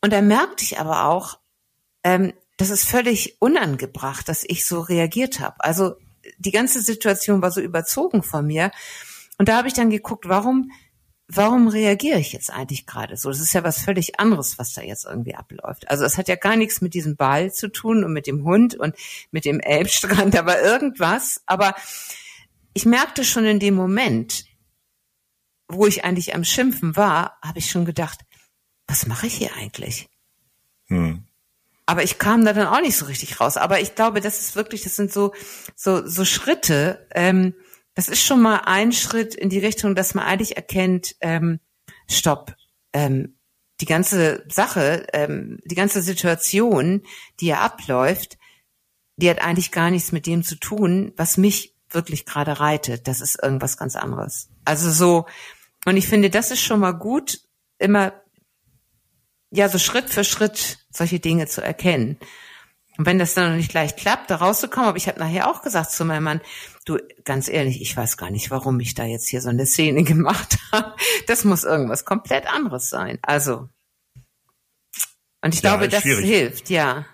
Und 0.00 0.12
da 0.12 0.22
merkte 0.22 0.64
ich 0.64 0.78
aber 0.78 1.06
auch, 1.06 1.38
ähm, 2.04 2.32
das 2.56 2.70
ist 2.70 2.84
völlig 2.84 3.36
unangebracht, 3.40 4.28
dass 4.28 4.44
ich 4.46 4.64
so 4.64 4.80
reagiert 4.80 5.40
habe. 5.40 5.56
Also 5.58 5.96
die 6.38 6.50
ganze 6.50 6.80
Situation 6.80 7.42
war 7.42 7.50
so 7.50 7.60
überzogen 7.60 8.22
von 8.22 8.46
mir. 8.46 8.70
Und 9.38 9.48
da 9.48 9.56
habe 9.56 9.68
ich 9.68 9.74
dann 9.74 9.90
geguckt, 9.90 10.28
warum, 10.28 10.70
warum 11.26 11.68
reagiere 11.68 12.18
ich 12.18 12.32
jetzt 12.32 12.50
eigentlich 12.50 12.86
gerade 12.86 13.16
so? 13.16 13.30
Das 13.30 13.40
ist 13.40 13.52
ja 13.52 13.64
was 13.64 13.82
völlig 13.82 14.20
anderes, 14.20 14.58
was 14.58 14.74
da 14.74 14.82
jetzt 14.82 15.06
irgendwie 15.06 15.34
abläuft. 15.34 15.90
Also 15.90 16.04
es 16.04 16.18
hat 16.18 16.28
ja 16.28 16.36
gar 16.36 16.56
nichts 16.56 16.80
mit 16.80 16.94
diesem 16.94 17.16
Ball 17.16 17.52
zu 17.52 17.68
tun 17.68 18.04
und 18.04 18.12
mit 18.12 18.26
dem 18.26 18.44
Hund 18.44 18.74
und 18.74 18.94
mit 19.30 19.44
dem 19.44 19.60
Elbstrand, 19.60 20.36
aber 20.38 20.60
irgendwas. 20.62 21.42
Aber 21.46 21.74
ich 22.80 22.86
merkte 22.86 23.24
schon 23.24 23.44
in 23.44 23.60
dem 23.60 23.74
Moment, 23.74 24.46
wo 25.68 25.86
ich 25.86 26.02
eigentlich 26.02 26.34
am 26.34 26.44
Schimpfen 26.44 26.96
war, 26.96 27.38
habe 27.42 27.58
ich 27.58 27.70
schon 27.70 27.84
gedacht, 27.84 28.20
was 28.86 29.04
mache 29.04 29.26
ich 29.26 29.34
hier 29.34 29.54
eigentlich? 29.54 30.08
Hm. 30.86 31.24
Aber 31.84 32.02
ich 32.02 32.18
kam 32.18 32.42
da 32.42 32.54
dann 32.54 32.68
auch 32.68 32.80
nicht 32.80 32.96
so 32.96 33.04
richtig 33.04 33.38
raus. 33.38 33.58
Aber 33.58 33.80
ich 33.80 33.96
glaube, 33.96 34.22
das 34.22 34.40
ist 34.40 34.56
wirklich, 34.56 34.80
das 34.82 34.96
sind 34.96 35.12
so 35.12 35.34
so 35.76 36.06
so 36.06 36.24
Schritte. 36.24 37.06
Ähm, 37.10 37.54
das 37.92 38.08
ist 38.08 38.22
schon 38.22 38.40
mal 38.40 38.62
ein 38.64 38.92
Schritt 38.92 39.34
in 39.34 39.50
die 39.50 39.58
Richtung, 39.58 39.94
dass 39.94 40.14
man 40.14 40.24
eigentlich 40.24 40.56
erkennt, 40.56 41.16
ähm, 41.20 41.60
stopp, 42.08 42.56
ähm, 42.94 43.36
die 43.82 43.86
ganze 43.86 44.46
Sache, 44.48 45.06
ähm, 45.12 45.58
die 45.66 45.74
ganze 45.74 46.00
Situation, 46.00 47.02
die 47.40 47.48
ja 47.48 47.60
abläuft, 47.60 48.38
die 49.16 49.28
hat 49.28 49.42
eigentlich 49.42 49.70
gar 49.70 49.90
nichts 49.90 50.12
mit 50.12 50.24
dem 50.24 50.42
zu 50.42 50.54
tun, 50.54 51.12
was 51.18 51.36
mich 51.36 51.74
wirklich 51.90 52.26
gerade 52.26 52.60
reitet. 52.60 53.08
Das 53.08 53.20
ist 53.20 53.42
irgendwas 53.42 53.76
ganz 53.76 53.96
anderes. 53.96 54.48
Also 54.64 54.90
so, 54.90 55.26
und 55.84 55.96
ich 55.96 56.06
finde, 56.06 56.30
das 56.30 56.50
ist 56.50 56.60
schon 56.60 56.80
mal 56.80 56.92
gut, 56.92 57.40
immer, 57.78 58.12
ja, 59.50 59.68
so 59.68 59.78
Schritt 59.78 60.10
für 60.10 60.24
Schritt 60.24 60.78
solche 60.90 61.20
Dinge 61.20 61.46
zu 61.46 61.62
erkennen. 61.62 62.18
Und 62.98 63.06
wenn 63.06 63.18
das 63.18 63.34
dann 63.34 63.50
noch 63.50 63.56
nicht 63.56 63.70
gleich 63.70 63.96
klappt, 63.96 64.30
da 64.30 64.36
rauszukommen, 64.36 64.88
aber 64.88 64.98
ich 64.98 65.08
habe 65.08 65.18
nachher 65.18 65.48
auch 65.50 65.62
gesagt 65.62 65.90
zu 65.90 66.04
meinem 66.04 66.24
Mann, 66.24 66.40
du, 66.84 66.98
ganz 67.24 67.48
ehrlich, 67.48 67.80
ich 67.80 67.96
weiß 67.96 68.18
gar 68.18 68.30
nicht, 68.30 68.50
warum 68.50 68.78
ich 68.80 68.94
da 68.94 69.04
jetzt 69.04 69.28
hier 69.28 69.40
so 69.40 69.48
eine 69.48 69.64
Szene 69.64 70.02
gemacht 70.04 70.58
habe. 70.70 70.94
Das 71.26 71.44
muss 71.44 71.64
irgendwas 71.64 72.04
komplett 72.04 72.46
anderes 72.46 72.90
sein. 72.90 73.18
Also, 73.22 73.68
und 75.42 75.54
ich 75.54 75.62
ja, 75.62 75.70
glaube, 75.70 75.88
das 75.88 76.02
schwierig. 76.02 76.26
hilft, 76.26 76.68
ja. 76.68 77.06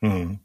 Hm. 0.00 0.38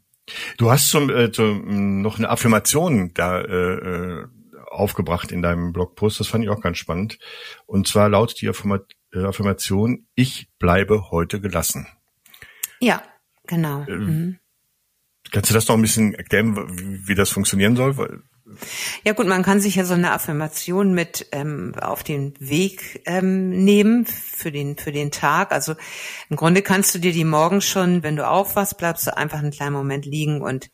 Du 0.56 0.70
hast 0.70 0.90
zum, 0.90 1.10
äh, 1.10 1.30
zum, 1.32 2.02
noch 2.02 2.18
eine 2.18 2.28
Affirmation 2.28 3.12
da 3.14 3.40
äh, 3.40 3.74
äh, 3.74 4.26
aufgebracht 4.70 5.32
in 5.32 5.42
deinem 5.42 5.72
Blogpost. 5.72 6.20
Das 6.20 6.28
fand 6.28 6.44
ich 6.44 6.50
auch 6.50 6.60
ganz 6.60 6.78
spannend. 6.78 7.18
Und 7.66 7.88
zwar 7.88 8.08
lautet 8.08 8.40
die 8.40 8.46
äh, 8.46 9.24
Affirmation: 9.24 10.06
Ich 10.14 10.48
bleibe 10.58 11.10
heute 11.10 11.40
gelassen. 11.40 11.86
Ja, 12.80 13.02
genau. 13.46 13.84
Äh, 13.88 13.96
mhm. 13.96 14.38
Kannst 15.30 15.50
du 15.50 15.54
das 15.54 15.68
noch 15.68 15.76
ein 15.76 15.82
bisschen 15.82 16.14
erklären, 16.14 16.56
wie, 16.78 17.08
wie 17.08 17.14
das 17.14 17.30
funktionieren 17.30 17.76
soll? 17.76 18.22
Ja 19.04 19.12
gut, 19.12 19.26
man 19.26 19.42
kann 19.42 19.60
sich 19.60 19.74
ja 19.76 19.84
so 19.84 19.94
eine 19.94 20.12
Affirmation 20.12 20.92
mit 20.92 21.26
ähm, 21.32 21.74
auf 21.80 22.02
den 22.02 22.34
Weg 22.38 23.02
ähm, 23.06 23.64
nehmen 23.64 24.06
für 24.06 24.50
den 24.50 24.76
für 24.76 24.92
den 24.92 25.10
Tag. 25.10 25.52
Also 25.52 25.74
im 26.30 26.36
Grunde 26.36 26.62
kannst 26.62 26.94
du 26.94 26.98
dir 26.98 27.12
die 27.12 27.24
morgen 27.24 27.60
schon, 27.60 28.02
wenn 28.02 28.16
du 28.16 28.26
aufwachst, 28.26 28.78
bleibst 28.78 29.06
du 29.06 29.16
einfach 29.16 29.38
einen 29.38 29.50
kleinen 29.50 29.74
Moment 29.74 30.06
liegen 30.06 30.40
und 30.40 30.70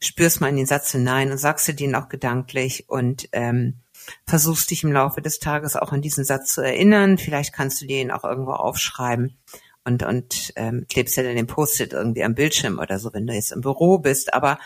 spürst 0.00 0.40
mal 0.40 0.48
in 0.48 0.56
den 0.56 0.66
Satz 0.66 0.92
hinein 0.92 1.30
und 1.30 1.38
sagst 1.38 1.68
dir 1.68 1.74
den 1.74 1.94
auch 1.94 2.08
gedanklich 2.08 2.88
und 2.88 3.28
ähm, 3.32 3.80
versuchst 4.26 4.70
dich 4.70 4.84
im 4.84 4.92
Laufe 4.92 5.22
des 5.22 5.38
Tages 5.38 5.76
auch 5.76 5.92
an 5.92 6.02
diesen 6.02 6.24
Satz 6.24 6.52
zu 6.52 6.60
erinnern. 6.60 7.18
Vielleicht 7.18 7.52
kannst 7.52 7.80
du 7.80 7.86
den 7.86 8.10
auch 8.10 8.24
irgendwo 8.24 8.52
aufschreiben 8.52 9.38
und 9.84 10.02
und 10.02 10.52
ähm, 10.56 10.86
klebst 10.88 11.16
ja 11.16 11.22
dann 11.22 11.36
den 11.36 11.46
Post-it 11.46 11.92
irgendwie 11.92 12.24
am 12.24 12.34
Bildschirm 12.34 12.78
oder 12.78 12.98
so, 12.98 13.12
wenn 13.12 13.26
du 13.26 13.34
jetzt 13.34 13.52
im 13.52 13.60
Büro 13.60 13.98
bist. 13.98 14.34
Aber 14.34 14.58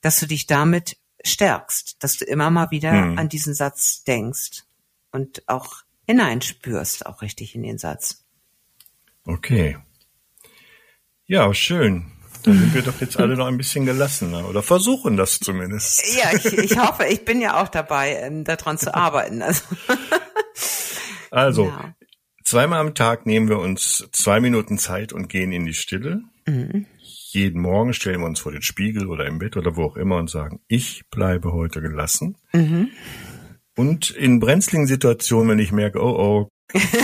dass 0.00 0.20
du 0.20 0.26
dich 0.26 0.46
damit 0.46 0.96
stärkst, 1.24 2.02
dass 2.02 2.16
du 2.16 2.24
immer 2.24 2.50
mal 2.50 2.70
wieder 2.70 2.92
hm. 2.92 3.18
an 3.18 3.28
diesen 3.28 3.54
Satz 3.54 4.04
denkst 4.04 4.64
und 5.10 5.48
auch 5.48 5.82
hineinspürst, 6.06 7.06
auch 7.06 7.22
richtig 7.22 7.54
in 7.54 7.62
den 7.62 7.78
Satz. 7.78 8.24
Okay. 9.24 9.78
Ja, 11.26 11.52
schön. 11.54 12.10
Dann 12.42 12.58
sind 12.58 12.74
wir 12.74 12.82
doch 12.82 13.00
jetzt 13.00 13.20
alle 13.20 13.36
noch 13.36 13.46
ein 13.46 13.56
bisschen 13.56 13.86
gelassener 13.86 14.48
oder 14.48 14.64
versuchen 14.64 15.16
das 15.16 15.38
zumindest. 15.38 16.02
Ja, 16.16 16.32
ich, 16.34 16.44
ich 16.46 16.76
hoffe, 16.76 17.04
ich 17.04 17.24
bin 17.24 17.40
ja 17.40 17.62
auch 17.62 17.68
dabei, 17.68 18.16
ähm, 18.16 18.42
daran 18.42 18.78
zu 18.78 18.92
arbeiten. 18.92 19.42
Also, 19.42 19.62
also 21.30 21.66
ja. 21.66 21.94
zweimal 22.42 22.80
am 22.80 22.96
Tag 22.96 23.26
nehmen 23.26 23.48
wir 23.48 23.60
uns 23.60 24.08
zwei 24.10 24.40
Minuten 24.40 24.78
Zeit 24.78 25.12
und 25.12 25.28
gehen 25.28 25.52
in 25.52 25.66
die 25.66 25.74
Stille. 25.74 26.22
Mhm 26.46 26.86
jeden 27.34 27.60
Morgen 27.62 27.92
stellen 27.92 28.20
wir 28.20 28.26
uns 28.26 28.40
vor 28.40 28.52
den 28.52 28.62
Spiegel 28.62 29.08
oder 29.08 29.26
im 29.26 29.38
Bett 29.38 29.56
oder 29.56 29.76
wo 29.76 29.84
auch 29.84 29.96
immer 29.96 30.16
und 30.16 30.30
sagen, 30.30 30.60
ich 30.68 31.02
bleibe 31.10 31.52
heute 31.52 31.80
gelassen. 31.80 32.36
Mhm. 32.52 32.90
Und 33.76 34.10
in 34.10 34.38
brenzligen 34.38 34.86
Situationen, 34.86 35.50
wenn 35.50 35.58
ich 35.58 35.72
merke, 35.72 36.02
oh 36.02 36.48
oh, 36.48 36.48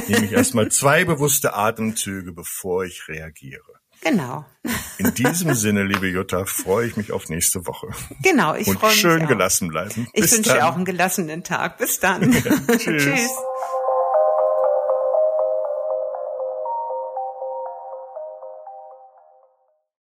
nehme 0.09 0.27
ich 0.27 0.33
erstmal 0.33 0.69
zwei 0.71 1.05
bewusste 1.05 1.55
Atemzüge, 1.55 2.33
bevor 2.33 2.85
ich 2.85 3.09
reagiere. 3.09 3.79
Genau. 4.01 4.45
In 4.99 5.13
diesem 5.15 5.55
Sinne, 5.55 5.83
liebe 5.83 6.07
Jutta, 6.07 6.45
freue 6.45 6.87
ich 6.87 6.97
mich 6.97 7.11
auf 7.11 7.29
nächste 7.29 7.67
Woche. 7.67 7.89
Genau, 8.23 8.55
ich 8.55 8.67
freue 8.67 8.75
mich. 8.75 8.83
Und 8.83 8.93
schön 8.93 9.27
gelassen 9.27 9.69
bleiben. 9.69 10.07
Ich 10.13 10.31
wünsche 10.31 10.53
dir 10.53 10.69
auch 10.69 10.77
einen 10.77 10.85
gelassenen 10.85 11.43
Tag. 11.43 11.79
Bis 11.79 11.99
dann. 12.01 12.33
Ja, 12.45 12.77
tschüss. 12.77 13.03
tschüss. 13.03 13.31